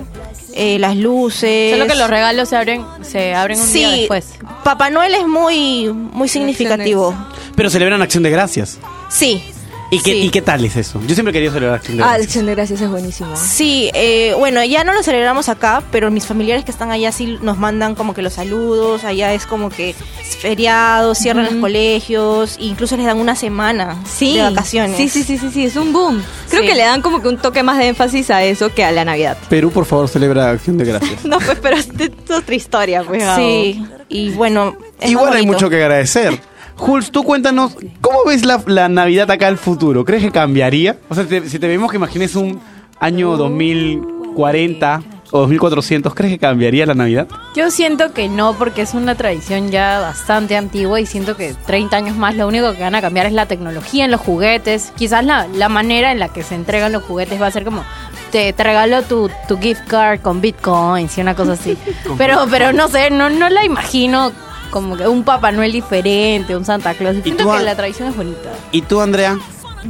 [0.58, 1.72] eh, las luces.
[1.72, 4.34] Solo que los regalos se abren, se abren un día Sí, después.
[4.64, 7.16] Papá Noel es muy, muy significativo.
[7.56, 8.78] Pero celebran Acción de Gracias.
[9.10, 9.44] Sí.
[9.90, 10.18] ¿Y qué, Sí.
[10.24, 11.02] ¿Y qué tal es eso?
[11.08, 12.26] Yo siempre quería celebrar Acción de Ah, Gracias.
[12.28, 13.36] Acción de Gracias es buenísimo.
[13.38, 17.38] Sí, eh, bueno, ya no lo celebramos acá, pero mis familiares que están allá sí
[17.42, 19.96] nos mandan como que los saludos, allá es como que
[20.42, 24.98] feriados, cierran los colegios, e incluso les dan una semana Sí, de vacaciones.
[24.98, 26.22] Sí, sí, sí, sí, sí, es un boom.
[26.50, 26.68] Creo Sí.
[26.68, 29.06] que le dan como que un toque más de énfasis a eso que a la
[29.06, 29.38] Navidad.
[29.50, 31.24] Perú, por favor, celebra Acción de Gracias.
[31.26, 31.88] No, pues, pero es
[32.30, 33.24] otra historia, pues.
[33.36, 36.40] Sí, y bueno, es Igual más hay mucho que agradecer.
[36.78, 40.06] Jules, tú cuéntanos, ¿cómo ves la, la Navidad acá al futuro?
[40.06, 40.98] ¿Crees que cambiaría?
[41.10, 42.60] O sea, te- si te vemos que imagines un
[43.00, 47.28] año 2040, o 2400, ¿crees que cambiaría la Navidad?
[47.56, 51.98] Yo siento que no, porque es una tradición ya bastante antigua y siento que 30
[51.98, 54.94] años más lo único que van a cambiar es la tecnología en los juguetes.
[54.96, 57.84] Quizás la, la manera en la que se entregan los juguetes va a ser como,
[58.32, 61.78] te, te regalo tu, tu gift card con bitcoins y una cosa así.
[62.18, 64.32] pero, pero no sé, no, no la imagino
[64.70, 67.18] como que un Papá Noel diferente, un Santa Claus.
[67.24, 68.52] Siento tú, que la tradición es bonita.
[68.72, 69.38] ¿Y tú, Andrea?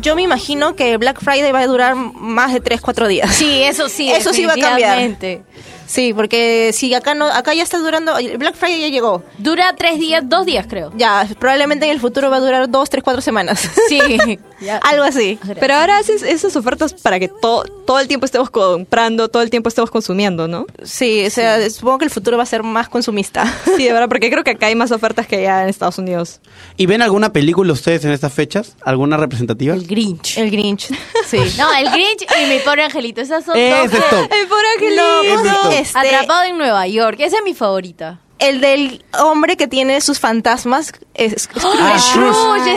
[0.02, 3.34] Yo me imagino que Black Friday va a durar más de 3, 4 días.
[3.34, 4.98] Sí, eso sí, Eso sí va a cambiar.
[4.98, 5.44] definitivamente.
[5.88, 9.24] Sí, porque si acá no, acá ya está durando, el Black Friday ya llegó.
[9.38, 10.92] Dura tres días, dos días creo.
[10.96, 13.68] Ya, probablemente en el futuro va a durar dos, tres, cuatro semanas.
[13.88, 14.00] Sí,
[14.84, 15.40] algo así.
[15.60, 19.50] Pero ahora haces esas ofertas para que to- todo el tiempo estemos comprando, todo el
[19.50, 20.66] tiempo estemos consumiendo, ¿no?
[20.84, 23.46] Sí, o sea, supongo que el futuro va a ser más consumista.
[23.78, 26.40] Sí, de verdad, porque creo que acá hay más ofertas que allá en Estados Unidos.
[26.78, 28.76] ¿Y ven alguna película ustedes en estas fechas?
[28.84, 29.76] ¿Alguna representativa?
[29.76, 30.38] El Grinch.
[30.38, 30.88] El Grinch.
[31.28, 31.38] Sí.
[31.58, 33.22] No, el Grinch y mi pobre angelito.
[33.22, 33.94] Esas son Ese dos.
[34.04, 34.32] es top.
[34.32, 35.72] El pobre No, es top.
[35.80, 37.18] Este, Atrapado en Nueva York.
[37.20, 38.20] Esa es mi favorita.
[38.40, 41.50] el del hombre que tiene sus fantasmas es, es-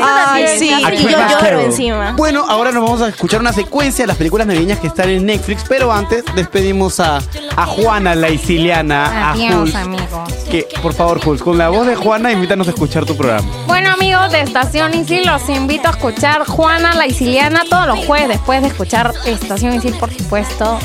[0.02, 2.12] Ah, Ay, sí, A yo lloro encima.
[2.16, 5.26] Bueno, ahora nos vamos a escuchar una secuencia de las películas navideñas que están en
[5.26, 7.18] Netflix, pero antes despedimos a,
[7.56, 9.74] a Juana, la isiliana, a Adiós, Hulk.
[9.76, 10.32] amigos.
[10.50, 13.46] Que, por favor, Hulk, con la voz de Juana, invítanos a escuchar tu programa.
[13.66, 18.28] Bueno, amigos de Estación Isil, los invito a escuchar Juana la Isiliana todos los jueves
[18.28, 20.78] después de escuchar Estación Isil, por supuesto.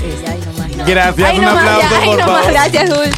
[0.86, 2.28] Gracias, Ahí un nomás, aplauso, ya, por nomás.
[2.28, 2.52] favor.
[2.52, 3.10] Gracias, Dul.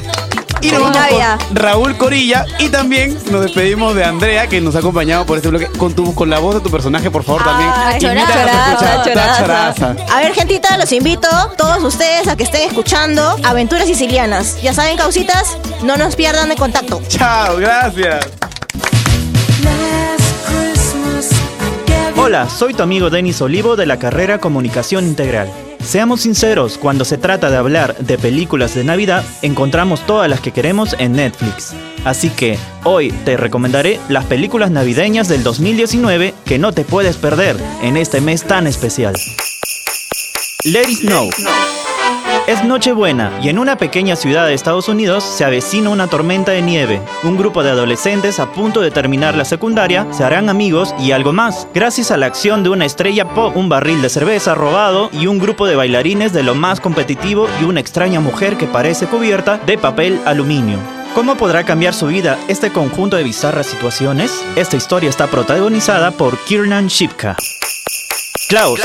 [0.60, 4.80] Y nos vamos con Raúl Corilla y también nos despedimos de Andrea que nos ha
[4.80, 7.70] acompañado por este bloque con tu con la voz de tu personaje, por favor, también.
[7.76, 9.36] Ay, choraza, escuchar choraza.
[9.38, 9.96] Tachoraza.
[10.12, 11.28] A ver, gentita, los invito,
[11.58, 14.60] todos ustedes, a que estén escuchando Aventuras Sicilianas.
[14.62, 17.02] Ya saben, causitas, no nos pierdan de contacto.
[17.08, 18.26] Chao, gracias.
[22.18, 25.50] Hola, soy tu amigo Denis Olivo de la carrera Comunicación Integral.
[25.88, 30.52] Seamos sinceros, cuando se trata de hablar de películas de Navidad, encontramos todas las que
[30.52, 31.74] queremos en Netflix.
[32.04, 37.56] Así que hoy te recomendaré las películas navideñas del 2019 que no te puedes perder
[37.82, 39.14] en este mes tan especial.
[40.66, 41.30] Let It Snow.
[42.48, 46.62] Es Nochebuena y en una pequeña ciudad de Estados Unidos se avecina una tormenta de
[46.62, 47.02] nieve.
[47.24, 51.34] Un grupo de adolescentes a punto de terminar la secundaria se harán amigos y algo
[51.34, 55.28] más, gracias a la acción de una estrella pop, un barril de cerveza robado y
[55.28, 59.58] un grupo de bailarines de lo más competitivo y una extraña mujer que parece cubierta
[59.58, 60.80] de papel aluminio.
[61.16, 64.42] ¿Cómo podrá cambiar su vida este conjunto de bizarras situaciones?
[64.56, 67.36] Esta historia está protagonizada por Kiernan Shipka.
[68.48, 68.80] Klaus.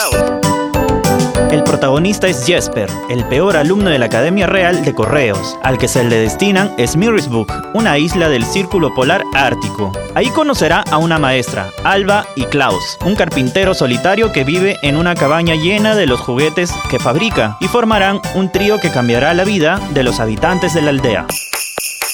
[1.53, 5.87] El protagonista es Jesper, el peor alumno de la Academia Real de Correos, al que
[5.87, 9.93] se le destinan Smirisbook, una isla del Círculo Polar Ártico.
[10.15, 15.15] Ahí conocerá a una maestra, Alba y Klaus, un carpintero solitario que vive en una
[15.15, 19.79] cabaña llena de los juguetes que fabrica, y formarán un trío que cambiará la vida
[19.91, 21.27] de los habitantes de la aldea.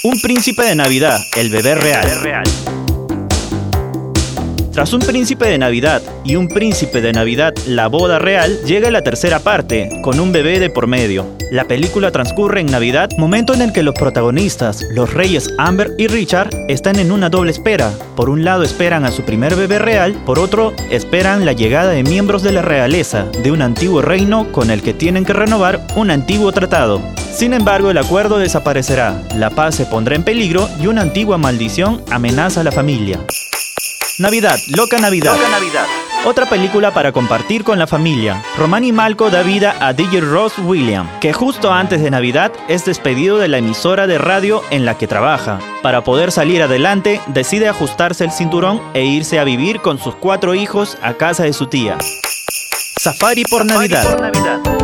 [0.03, 2.45] Un príncipe de Navidad, el bebé real.
[4.79, 9.03] Tras un príncipe de Navidad y un príncipe de Navidad, la boda real, llega la
[9.03, 11.27] tercera parte, con un bebé de por medio.
[11.51, 16.07] La película transcurre en Navidad, momento en el que los protagonistas, los reyes Amber y
[16.07, 17.91] Richard, están en una doble espera.
[18.15, 22.05] Por un lado esperan a su primer bebé real, por otro esperan la llegada de
[22.05, 26.13] miembros de la realeza, de un antiguo reino con el que tienen que renovar un
[26.13, 27.03] antiguo tratado.
[27.33, 32.01] Sin embargo, el acuerdo desaparecerá, la paz se pondrá en peligro y una antigua maldición
[32.13, 33.19] amenaza a la familia.
[34.19, 35.37] Navidad, Loca Navidad.
[36.25, 38.43] Otra película para compartir con la familia.
[38.57, 43.39] Romani Malco da vida a DJ Ross William, que justo antes de Navidad es despedido
[43.39, 45.61] de la emisora de radio en la que trabaja.
[45.83, 50.57] Para poder salir adelante, decide ajustarse el cinturón e irse a vivir con sus cuatro
[50.57, 51.97] hijos a casa de su tía.
[53.01, 54.78] Safari por Navidad.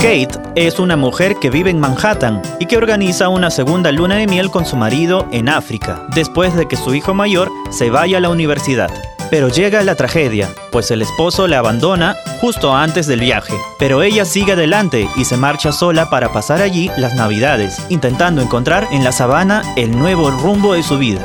[0.00, 4.26] Kate es una mujer que vive en Manhattan y que organiza una segunda luna de
[4.26, 8.20] miel con su marido en África, después de que su hijo mayor se vaya a
[8.20, 8.90] la universidad.
[9.30, 13.52] Pero llega la tragedia, pues el esposo la abandona justo antes del viaje.
[13.78, 18.88] Pero ella sigue adelante y se marcha sola para pasar allí las navidades, intentando encontrar
[18.92, 21.22] en la sabana el nuevo rumbo de su vida.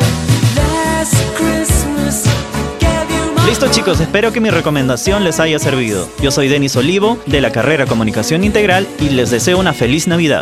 [3.46, 6.10] Listo chicos, espero que mi recomendación les haya servido.
[6.20, 10.42] Yo soy Denis Olivo de la carrera Comunicación Integral y les deseo una feliz Navidad.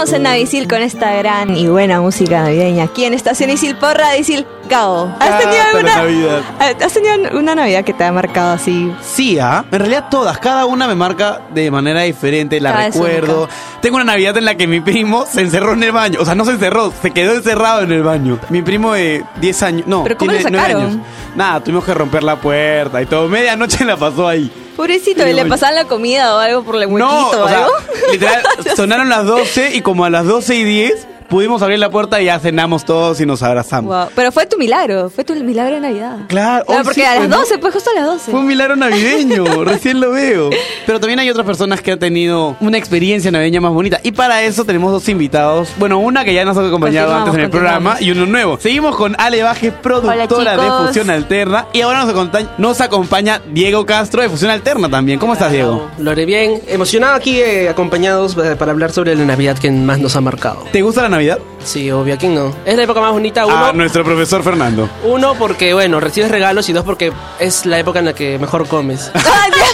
[0.00, 3.98] Seguimos en Navisil con esta gran y buena música navideña aquí en Estación Isil por
[3.98, 4.46] Radio Isil.
[4.66, 6.42] Gabo, ¿has tenido Hasta la alguna Navidad.
[6.82, 8.90] ¿Has tenido una Navidad que te ha marcado así?
[9.02, 9.62] Sí, ¿ah?
[9.70, 13.46] En realidad todas, cada una me marca de manera diferente, la Cada recuerdo.
[13.82, 16.18] Tengo una Navidad en la que mi primo se encerró en el baño.
[16.22, 18.38] O sea, no se encerró, se quedó encerrado en el baño.
[18.48, 20.92] Mi primo de 10 años, no, ¿Pero cómo tiene lo 9 sacaron?
[20.92, 21.06] años.
[21.36, 23.28] Nada, tuvimos que romper la puerta y todo.
[23.28, 24.50] Medianoche la pasó ahí.
[24.80, 27.74] Pobrecito, ¿le pasaban la comida o algo por el huequito No, o o sea, algo?
[28.10, 28.42] literal,
[28.76, 32.26] sonaron las 12 y como a las 12 y 10 pudimos abrir la puerta y
[32.26, 33.94] ya cenamos todos y nos abrazamos.
[33.94, 36.16] Wow, Pero fue tu milagro, fue tu milagro de Navidad.
[36.28, 37.36] Claro, Claro, oh, porque sí, a las pues, ¿no?
[37.38, 38.30] 12, pues justo a las 12.
[38.30, 40.50] Fue un milagro navideño, recién lo veo.
[40.86, 44.00] Pero también hay otras personas que han tenido una experiencia navideña más bonita.
[44.02, 45.68] Y para eso tenemos dos invitados.
[45.76, 48.58] Bueno, una que ya nos ha acompañado antes en el programa y uno nuevo.
[48.58, 50.86] Seguimos con Ale Baje, productora Hola, de.
[50.86, 51.66] Fusión Alterna.
[51.72, 55.18] Y ahora nos acompaña, nos acompaña Diego Castro de Fusión Alterna también.
[55.18, 55.88] ¿Cómo estás, Diego?
[55.98, 56.60] Lore, bien.
[56.66, 60.64] Emocionado aquí, eh, acompañados eh, para hablar sobre la Navidad que más nos ha marcado.
[60.72, 61.19] ¿Te gusta la Navidad?
[61.64, 62.54] Sí, obvio, ¿a quién no?
[62.64, 64.88] Es la época más bonita, uno, Ah, nuestro profesor Fernando.
[65.04, 68.66] uno porque, bueno, recibes regalos y dos porque es la época en la que mejor
[68.66, 69.10] comes.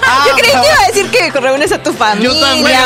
[0.08, 2.30] Ah, ya, yo creí que iba a decir que reúnes a tu familia.
[2.32, 2.78] Yo también.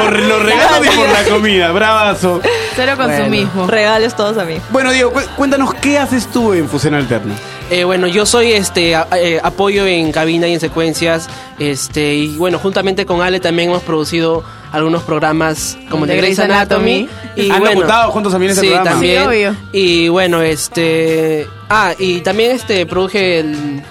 [0.00, 1.72] Por los regalos y por la comida.
[1.72, 2.40] Bravazo.
[2.76, 3.66] Cero consumismo.
[3.66, 4.58] Regalos todos a mí.
[4.70, 7.34] Bueno, Diego, cu- cuéntanos qué haces tú en Fusión Alterna.
[7.70, 11.28] Eh, bueno, yo soy este a- eh, apoyo en cabina y en secuencias.
[11.58, 16.38] Este, y bueno, juntamente con Ale también hemos producido algunos programas como De de Grey's
[16.38, 17.08] Anatomy.
[17.36, 17.50] Anatomy.
[17.50, 18.90] Han bueno, debutado juntos también ese sí, programa.
[18.90, 19.20] También.
[19.22, 19.56] Sí, obvio.
[19.72, 21.46] Y bueno, este.
[21.68, 23.82] Ah, y también este produje el,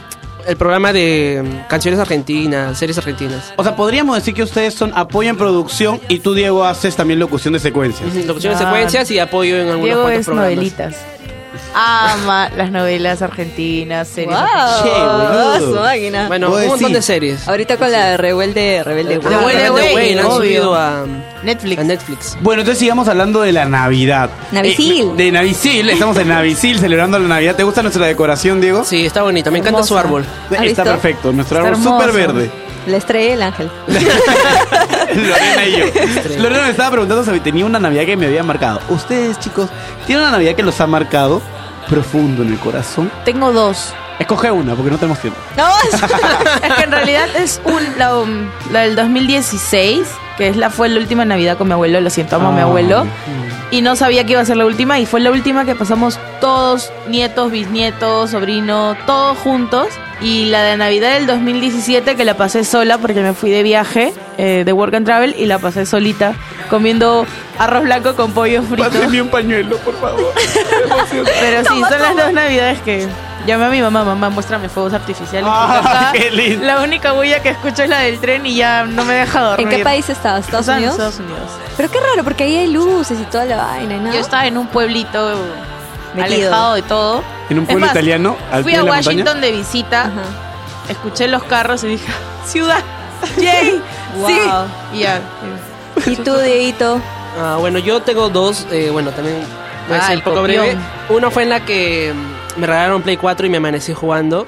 [0.48, 3.54] el programa de canciones argentinas, series argentinas.
[3.58, 7.20] O sea, podríamos decir que ustedes son apoyo en producción y tú, Diego, haces también
[7.20, 8.10] locución de secuencias.
[8.15, 10.52] Ujú, Locución de secuencias y apoyo en algunos Diego cuantos es programas.
[10.56, 10.96] novelitas.
[11.74, 15.74] Ama las novelas argentinas, series Wow, Che, boludo.
[15.76, 16.28] su máquina.
[16.28, 16.96] Bueno, Vos un montón decís.
[16.96, 17.48] de series.
[17.48, 19.34] Ahorita con la de Rebelde, Rebelde Way.
[19.34, 20.36] Ah, Rebelde Rebelde Way, han obvio.
[20.38, 21.06] subido a,
[21.44, 21.80] Netflix.
[21.82, 22.38] a Netflix.
[22.42, 24.30] Bueno, entonces sigamos hablando de la Navidad.
[24.52, 25.12] Navisil.
[25.12, 27.56] Eh, de Navisil, estamos en Navisil celebrando la Navidad.
[27.56, 28.84] ¿Te gusta nuestra decoración, Diego?
[28.84, 29.50] Sí, está bonita.
[29.50, 30.08] Me encanta su Hermosa.
[30.08, 30.26] árbol.
[30.48, 30.84] ¿Has Está visto?
[30.84, 32.34] perfecto, nuestro Está árbol súper hermoso.
[32.34, 32.52] verde.
[32.88, 33.70] La estrella el ángel.
[33.88, 35.86] Lorena y yo.
[36.42, 38.80] Lorena me estaba preguntando si tenía una Navidad que me había marcado.
[38.90, 39.70] Ustedes, chicos,
[40.08, 41.42] ¿tienen una Navidad que los ha marcado
[41.91, 43.12] profundo en el corazón?
[43.25, 43.93] Tengo dos.
[44.17, 45.39] Escoge una, porque no tenemos tiempo.
[45.58, 45.67] No,
[46.63, 50.88] Es que en realidad es un, la, um, la del 2016, que es la, fue
[50.88, 53.06] la última Navidad con mi abuelo, lo siento, amo a mi abuelo.
[53.72, 56.20] Y no sabía que iba a ser la última, y fue la última que pasamos
[56.42, 59.88] todos, nietos, bisnietos, sobrino, todos juntos.
[60.20, 64.14] Y la de Navidad del 2017, que la pasé sola porque me fui de viaje,
[64.38, 66.36] eh, de Work and Travel, y la pasé solita,
[66.70, 67.26] comiendo
[67.58, 68.90] arroz blanco con pollo frito.
[68.90, 70.34] Pásenme un pañuelo, por favor.
[71.40, 73.08] Pero sí, son las dos navidades que
[73.45, 75.49] llamé a mi mamá, mamá, muéstrame fuegos artificiales.
[75.51, 76.65] Ah, acá qué lindo.
[76.65, 79.67] La única bulla que escucho es la del tren y ya no me deja dormir.
[79.67, 80.45] ¿En qué país estabas?
[80.45, 80.99] ¿Estados Estaba en Unidos?
[81.13, 81.51] Estados Unidos.
[81.77, 84.13] Pero qué raro, porque ahí hay luces y toda la vaina, ¿no?
[84.13, 85.36] Yo estaba en un pueblito
[86.15, 86.25] Metido.
[86.36, 87.23] alejado de todo.
[87.49, 89.41] En un pueblo más, italiano, al Fui a de la Washington montaña.
[89.41, 90.12] de visita, Ajá.
[90.89, 92.12] escuché los carros y dije,
[92.45, 92.82] ciudad,
[93.38, 93.82] yay,
[94.17, 94.27] Wow.
[94.27, 94.39] sí.
[94.93, 95.21] Y ya.
[96.06, 96.99] ¿Y tú, Dieguito?
[97.41, 99.38] Ah, bueno, yo tengo dos, eh, bueno, también
[99.88, 100.77] voy a Ah, ser un poco breve.
[101.10, 102.13] Una fue en la que
[102.58, 104.48] me regalaron Play 4 y me amanecí jugando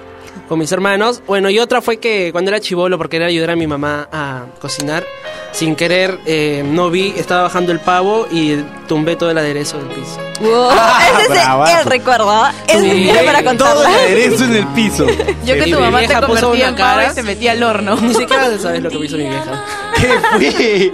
[0.49, 1.21] con mis hermanos.
[1.27, 4.45] Bueno, y otra fue que cuando era chivolo, porque era ayudar a mi mamá a
[4.59, 5.05] cocinar,
[5.51, 8.55] sin querer, eh, no vi, estaba bajando el pavo y
[8.87, 10.17] tumbé todo el aderezo del piso.
[10.41, 11.79] Wow, Ah, ese es bravazo.
[11.79, 12.45] el recuerdo.
[12.67, 13.09] Es Sí.
[13.25, 13.89] para Todo el contarla.
[13.89, 15.05] aderezo en el piso.
[15.45, 17.07] Yo que tu mamá te convertía en cara.
[17.11, 17.95] y se metía al horno.
[18.01, 19.63] Ni siquiera sabes lo que me hizo mi vieja.
[20.39, 20.93] ¿Qué fue?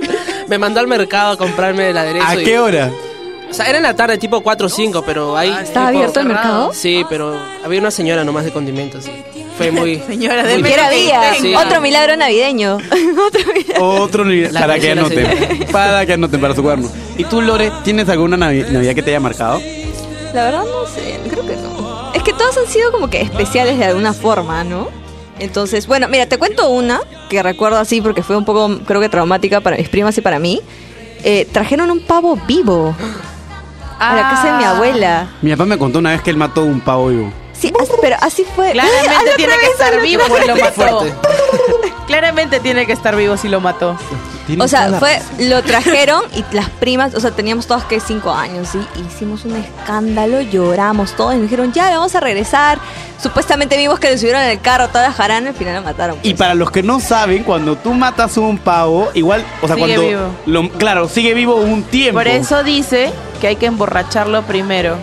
[0.50, 2.26] Me mandó al mercado a comprarme el aderezo.
[2.28, 2.92] ¿A y- qué hora?
[3.50, 5.50] O sea, era en la tarde, tipo 4 o 5, pero ahí...
[5.50, 6.72] ¿Estaba tipo- abierto el mercado?
[6.74, 9.12] Sí, pero había una señora nomás de condimentos y
[9.58, 9.98] fue muy...
[10.08, 11.34] Señora, que había.
[11.34, 11.54] Sí.
[11.56, 12.76] Otro milagro navideño.
[13.28, 13.86] Otro milagro.
[13.90, 14.24] Otro.
[14.26, 15.28] La Para que sí anoten.
[15.72, 16.90] Para que anoten para su cuaderno.
[17.18, 19.60] ¿Y tú, Lore, tienes alguna navi- Navidad que te haya marcado?
[20.34, 22.14] La verdad no sé, creo que no.
[22.14, 24.88] Es que todas han sido como que especiales de alguna forma, ¿no?
[25.40, 29.10] Entonces, bueno, mira, te cuento una que recuerdo así porque fue un poco, creo que
[29.10, 30.62] traumática para mis primas y para mí.
[31.24, 32.96] Eh, trajeron un pavo vivo
[34.00, 34.72] a la casa de mi Ah.
[34.72, 35.28] abuela.
[35.42, 37.32] Mi papá me contó una vez que él mató un pavo vivo.
[37.54, 38.72] Sí, así- pero así fue.
[38.72, 41.06] Claramente tiene que estar vivo si lo mató.
[42.08, 43.98] Claramente tiene que estar vivo si lo mató.
[44.58, 48.32] O sea, la fue, lo trajeron y las primas, o sea, teníamos todas que cinco
[48.32, 48.80] años, ¿sí?
[49.08, 52.80] Hicimos un escándalo, lloramos todos y nos dijeron, ya, vamos a regresar.
[53.22, 56.18] Supuestamente vimos que lo subieron en el carro, toda la jarana, al final lo mataron.
[56.24, 59.96] Y para los que no saben, cuando tú matas un pavo, igual, o sea, Sigue
[59.96, 60.08] cuando.
[60.08, 60.22] vivo.
[60.46, 62.20] Lo, claro, sigue vivo un tiempo.
[62.20, 64.98] Por eso dice que hay que emborracharlo primero.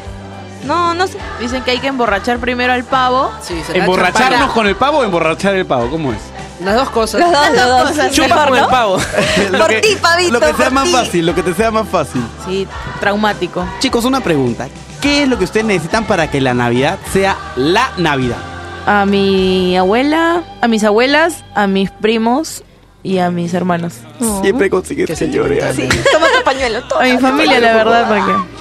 [0.64, 1.18] No, no sé.
[1.40, 3.30] Dicen que hay que emborrachar primero al pavo.
[3.40, 5.88] Sí, se la ¿Emborracharnos con el pavo o emborrachar el pavo?
[5.90, 6.18] ¿Cómo es?
[6.60, 7.20] Las dos cosas.
[7.20, 8.10] Dos, dos.
[8.12, 8.64] Chupa Mejor, con ¿no?
[8.64, 8.98] el pavo.
[9.52, 11.88] lo Por que, ti, pavito, Lo que sea más fácil, lo que te sea más
[11.88, 12.22] fácil.
[12.46, 12.66] Sí,
[13.00, 13.66] traumático.
[13.78, 14.68] Chicos, una pregunta.
[15.00, 18.38] ¿Qué es lo que ustedes necesitan para que la Navidad sea la Navidad?
[18.86, 22.62] A mi abuela, a mis abuelas, a mis primos
[23.02, 23.94] y a mis hermanos.
[24.42, 25.62] Siempre consigues que llore.
[25.62, 25.88] Ale.
[26.12, 26.82] Toma tu pañuelo.
[26.84, 28.56] toma A mi familia, la verdad, porque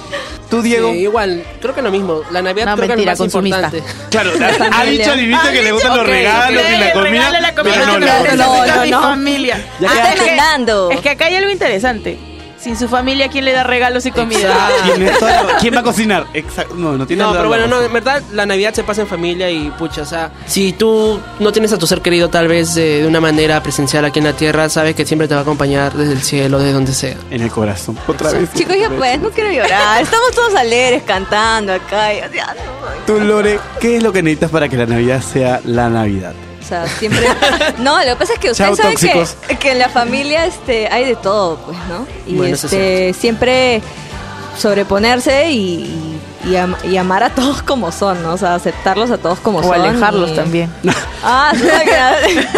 [0.50, 0.92] ¿Tú, Diego?
[0.92, 2.20] Sí, igual, creo que lo mismo.
[2.30, 3.62] La Navidad No, creo mentira, que es lo más consumista.
[3.76, 3.94] importante.
[4.10, 4.30] Claro,
[4.72, 7.45] ha, ha dicho al inicio que le gustan los regalos y la comida.
[7.78, 9.02] No, no, no, no, mi no.
[9.02, 9.64] familia.
[9.80, 10.90] Ya Ah, es que- mandando.
[10.90, 12.18] Es que acá hay algo interesante.
[12.58, 14.48] Sin su familia, ¿quién le da regalos y comida?
[14.48, 16.26] La- ¿Quién va a cocinar?
[16.34, 16.74] Exacto.
[16.74, 19.48] No, no tiene No, pero bueno, no, en verdad la Navidad se pasa en familia
[19.50, 23.02] y pucha, o sea, si tú no tienes a tu ser querido tal vez eh,
[23.02, 25.92] de una manera presencial aquí en la tierra, sabes que siempre te va a acompañar
[25.92, 27.16] desde el cielo, desde donde sea.
[27.30, 27.96] En el corazón.
[28.08, 28.52] Otra vez.
[28.54, 30.02] Chicos, ya pues, no quiero llorar.
[30.02, 32.14] Estamos todos alegres cantando acá.
[32.14, 33.04] y- o sea, no.
[33.06, 36.32] Tú, Lore, ¿qué es lo que necesitas para que la Navidad sea la Navidad?
[36.66, 37.24] O sea, siempre.
[37.78, 40.88] No, lo que pasa es que ustedes Chao, saben que, que en la familia este,
[40.88, 42.04] hay de todo, pues, ¿no?
[42.26, 43.80] Y Bueno, este, siempre
[44.58, 48.34] sobreponerse y, y, am- y amar a todos como son, ¿no?
[48.34, 49.74] O sea, aceptarlos a todos como O son.
[49.80, 50.70] alejarlos y- también.
[51.28, 51.50] Ah,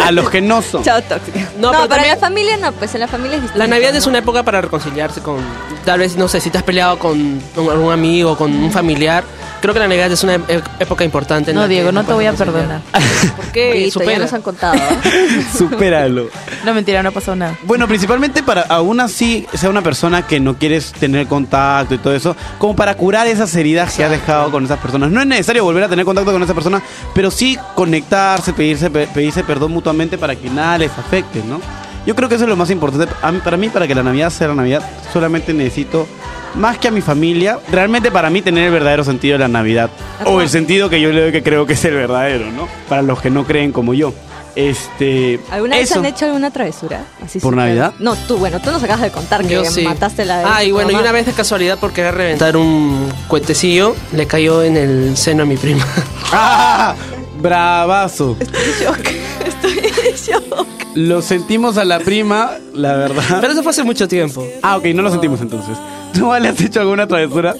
[0.05, 0.83] A los que no son.
[0.83, 1.39] Chao, tóxico.
[1.57, 3.57] No, No, pero para también- la familia no, pues en la familia es distinto.
[3.57, 5.37] La Navidad es una época para reconciliarse con,
[5.85, 9.23] tal vez, no sé, si te has peleado con, con algún amigo, con un familiar.
[9.61, 11.53] Creo que la Navidad es una e- época importante.
[11.53, 12.81] No, Diego, no te voy a perdonar.
[13.35, 13.89] ¿Por qué?
[13.89, 14.75] Ya nos han contado.
[14.75, 15.45] ¿eh?
[15.57, 16.29] Supéralo.
[16.63, 17.57] No, mentira, no ha pasado nada.
[17.63, 22.13] Bueno, principalmente para aún así sea una persona que no quieres tener contacto y todo
[22.15, 25.11] eso, como para curar esas heridas que has dejado con esas personas.
[25.11, 26.81] No es necesario volver a tener contacto con esa persona,
[27.13, 31.59] pero sí conectarse, pedirse, pe- pedirse perdón mutuamente para que nada les afecte, ¿no?
[32.05, 33.07] Yo creo que eso es lo más importante.
[33.43, 34.81] Para mí, para que la Navidad sea la Navidad,
[35.13, 36.07] solamente necesito,
[36.55, 39.89] más que a mi familia, realmente para mí tener el verdadero sentido de la Navidad.
[40.25, 42.67] O el sentido que yo le doy que creo que es el verdadero, ¿no?
[42.87, 44.13] Para los que no creen como yo.
[44.55, 45.39] Este.
[45.51, 45.99] ¿Alguna vez eso.
[45.99, 47.03] han hecho alguna travesura?
[47.23, 47.93] Así ¿Por Navidad?
[47.99, 49.83] No, tú, bueno, tú nos acabas de contar que Yo sí.
[49.83, 53.09] mataste la de Ah, y bueno, y una vez de casualidad por querer reventar un
[53.27, 55.85] cuetecillo, le cayó en el seno a mi prima.
[56.31, 56.95] ¡Ah!
[57.41, 58.35] Bravazo.
[58.39, 58.99] Estoy en shock.
[59.45, 60.67] Estoy en shock.
[60.95, 63.37] Lo sentimos a la prima, la verdad.
[63.39, 64.45] Pero eso fue hace mucho tiempo.
[64.61, 65.77] Ah, ok, no lo sentimos entonces.
[66.13, 67.55] ¿Tú, Vale, has hecho alguna travesura?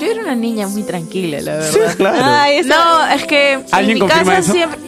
[0.00, 1.70] Yo era una niña muy tranquila, la verdad.
[1.72, 2.18] Sí, claro.
[2.22, 4.52] Ay, No, es que en ¿Alguien mi confirma casa eso?
[4.52, 4.78] siempre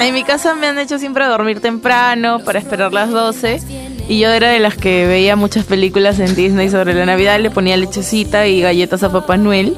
[0.00, 3.60] en mi casa me han hecho siempre dormir temprano para esperar las 12
[4.08, 7.50] y yo era de las que veía muchas películas en Disney sobre la Navidad, le
[7.50, 9.76] ponía lechecita y galletas a Papá Noel.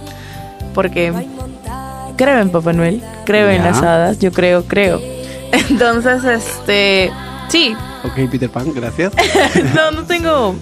[0.74, 1.12] Porque
[2.16, 5.00] creo en Papá Noel, creo en las hadas, yo creo, creo.
[5.70, 7.10] Entonces, este,
[7.48, 9.12] sí, Ok, Peter Pan, gracias.
[9.74, 10.54] no no tengo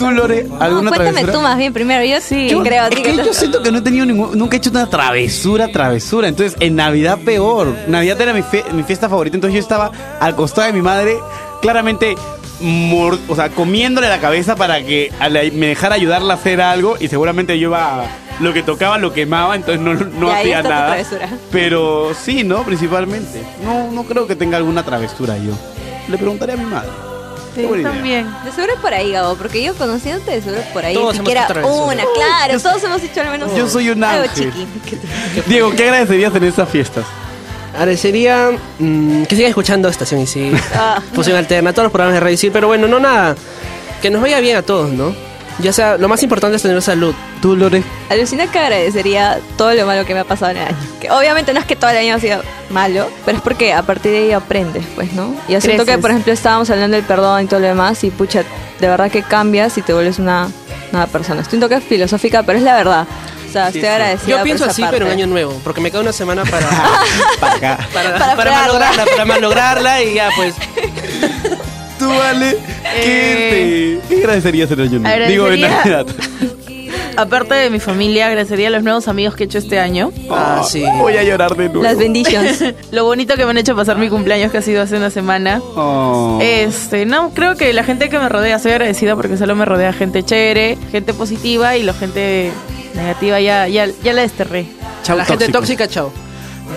[0.00, 1.32] ¿Tú, Lore, No, alguna cuéntame travesura?
[1.32, 2.04] tú más bien primero.
[2.04, 2.84] Yo sí Yo, creo.
[2.86, 6.28] es que yo siento que no he tenido ningún, nunca he hecho una travesura, travesura.
[6.28, 7.74] Entonces, en Navidad peor.
[7.86, 9.36] Navidad era mi, fe- mi fiesta favorita.
[9.36, 9.90] Entonces yo estaba
[10.20, 11.16] al costado de mi madre,
[11.62, 12.16] claramente,
[12.60, 15.10] mor- o sea, comiéndole la cabeza para que
[15.54, 16.96] me dejara ayudarla a hacer algo.
[16.98, 18.06] Y seguramente yo iba, a-
[18.40, 20.96] lo que tocaba lo quemaba, entonces no, no hacía nada.
[21.52, 22.62] Pero sí, ¿no?
[22.64, 23.42] Principalmente.
[23.64, 25.52] No, no creo que tenga alguna travesura yo.
[26.08, 26.88] Le preguntaré a mi madre.
[27.54, 28.26] Sí, también.
[28.44, 30.94] De seguro es por ahí, Gabo, porque yo conociéndote de seguro es por ahí.
[30.94, 32.60] Todos Ni hemos siquiera una, claro.
[32.60, 34.52] Todos hemos hecho al menos Yo soy un algo ángel.
[34.52, 34.66] chiqui.
[35.46, 37.04] Diego, ¿qué agradecerías en esas fiestas?
[37.74, 41.00] Agradecería mm, que sigan escuchando Estación Isil, Ah.
[41.14, 43.36] Fusión Alterna, todos los programas de Radio Isil, pero bueno, no nada.
[44.02, 45.14] Que nos vaya bien a todos, ¿no?
[45.62, 47.14] Ya sea, lo más importante es tener salud.
[47.42, 47.82] ¿Tú, Lore?
[48.08, 50.76] Alucina que agradecería todo lo malo que me ha pasado en el año.
[51.00, 53.82] Que obviamente no es que todo el año ha sido malo, pero es porque a
[53.82, 55.34] partir de ahí aprendes, pues, ¿no?
[55.48, 56.00] Y yo siento que, Creces.
[56.00, 58.42] por ejemplo, estábamos hablando del perdón y todo lo demás, y pucha,
[58.78, 60.48] de verdad que cambias y te vuelves una
[60.92, 61.44] nueva persona.
[61.44, 63.06] Siento que es filosófica, pero es la verdad.
[63.48, 64.28] O sea, estoy agradecida.
[64.28, 64.96] Yo por pienso esa así, parte.
[64.96, 66.68] pero en año nuevo, porque me queda una semana para,
[67.40, 67.88] Para acá.
[67.92, 70.54] para, Para para malograrla, para malograrla y ya pues.
[72.00, 72.56] Tú, Vale,
[72.94, 75.26] ¿qué, este, ¿qué agradecerías en año nuevo?
[75.26, 76.06] Digo, en Navidad.
[77.18, 80.10] Aparte de mi familia, agradecería a los nuevos amigos que he hecho este año.
[80.30, 80.82] Ah, sí.
[80.96, 81.82] Voy a llorar de nuevo.
[81.82, 82.64] Las benditions.
[82.90, 85.60] Lo bonito que me han hecho pasar mi cumpleaños que ha sido hace una semana.
[85.76, 86.38] Oh.
[86.40, 89.92] Este, no, creo que la gente que me rodea, soy agradecida porque solo me rodea
[89.92, 92.50] gente chévere, gente positiva y la gente
[92.94, 94.68] negativa ya, ya, ya la desterré.
[95.02, 96.10] Chau, la gente tóxica, chao.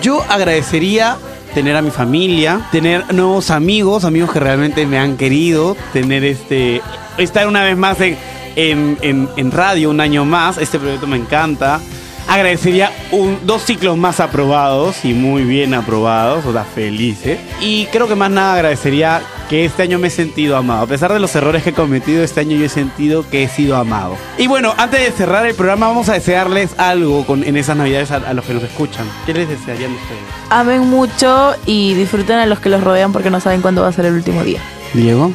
[0.02, 1.16] Yo agradecería
[1.54, 6.82] tener a mi familia, tener nuevos amigos, amigos que realmente me han querido, tener este.
[7.16, 8.18] estar una vez más en,
[8.56, 10.58] en, en- radio un año más.
[10.58, 11.80] Este proyecto me encanta.
[12.26, 17.38] Agradecería un- dos ciclos más aprobados y muy bien aprobados, o sea, felices.
[17.60, 20.82] Y creo que más nada agradecería que este año me he sentido amado.
[20.82, 23.48] A pesar de los errores que he cometido, este año yo he sentido que he
[23.48, 24.16] sido amado.
[24.38, 28.10] Y bueno, antes de cerrar el programa, vamos a desearles algo con, en esas navidades
[28.10, 29.06] a, a los que nos escuchan.
[29.26, 30.20] ¿Qué les desearían ustedes?
[30.50, 33.92] Amen mucho y disfruten a los que los rodean porque no saben cuándo va a
[33.92, 34.60] ser el último día.
[34.92, 35.32] Diego.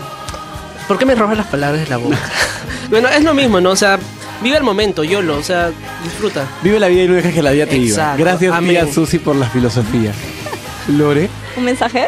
[0.87, 2.17] ¿Por qué me robas las palabras de la boca?
[2.89, 3.71] bueno, es lo mismo, ¿no?
[3.71, 3.99] O sea,
[4.41, 5.69] vive el momento, YOLO, o sea,
[6.03, 6.47] disfruta.
[6.63, 8.15] Vive la vida y no dejes que la vida te viva.
[8.17, 8.71] Gracias, Amén.
[8.71, 10.11] tía Susi, por la filosofía.
[10.87, 11.29] Lore.
[11.55, 12.07] ¿Un mensaje?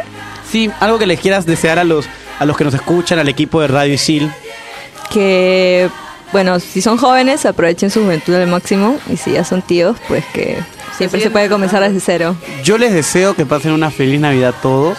[0.51, 2.05] Sí, algo que les quieras desear a los,
[2.39, 4.31] a los que nos escuchan, al equipo de Radio Isil.
[5.09, 5.89] que
[6.31, 8.97] bueno, si son jóvenes, aprovechen su juventud al máximo.
[9.09, 10.57] Y si ya son tíos, pues que
[10.97, 12.35] siempre se puede comenzar desde cero.
[12.63, 14.97] Yo les deseo que pasen una feliz Navidad todos,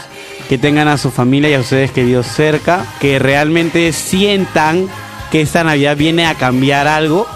[0.49, 4.89] que tengan a su familia y a ustedes queridos cerca, que realmente sientan
[5.31, 7.27] que esta Navidad viene a cambiar algo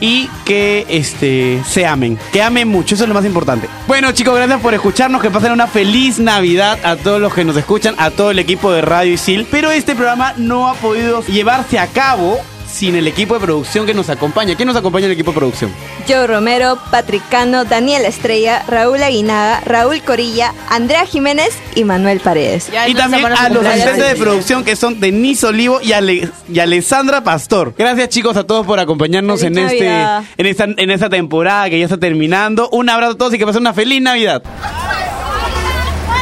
[0.00, 3.68] y que este se amen, que amen mucho, eso es lo más importante.
[3.86, 7.56] Bueno chicos, gracias por escucharnos, que pasen una feliz Navidad a todos los que nos
[7.56, 11.78] escuchan, a todo el equipo de Radio Isil, pero este programa no ha podido llevarse
[11.78, 12.38] a cabo
[12.74, 14.56] sin el equipo de producción que nos acompaña.
[14.56, 15.70] ¿Quién nos acompaña en el equipo de producción?
[16.08, 22.68] Joe Romero, Patricano, Daniel Estrella, Raúl Aguinaga, Raúl Corilla, Andrea Jiménez y Manuel Paredes.
[22.88, 27.22] y también a los asistentes de producción que son Denise Olivo y, Ale- y Alessandra
[27.22, 27.74] Pastor.
[27.78, 29.88] Gracias chicos a todos por acompañarnos en este
[30.36, 32.68] en esta en esta temporada que ya está terminando.
[32.70, 34.42] Un abrazo a todos y que pasen una feliz Navidad.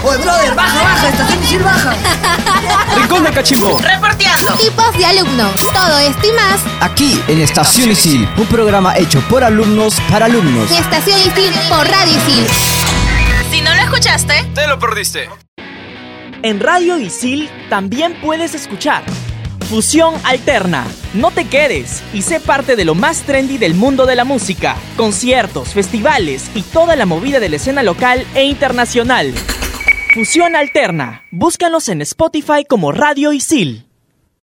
[0.05, 1.95] Oye, brother, baja, baja, estación Isil baja.
[2.97, 3.79] Rincón de Cachimbo.
[3.79, 4.53] Reporteando.
[4.55, 5.55] Tipos de alumnos.
[5.73, 6.61] Todo esto y más.
[6.81, 10.71] Aquí en Estación Isil, un programa hecho por alumnos para alumnos.
[10.71, 12.47] En Estación Isil por Radio Isil.
[13.51, 15.29] Si no lo escuchaste, Te lo perdiste.
[16.43, 19.05] En Radio Isil también puedes escuchar
[19.71, 20.85] Fusión Alterna.
[21.15, 24.75] No te quedes y sé parte de lo más trendy del mundo de la música.
[24.97, 29.33] Conciertos, festivales y toda la movida de la escena local e internacional.
[30.13, 31.25] Fusión Alterna.
[31.31, 33.87] Búscanos en Spotify como Radio Isil.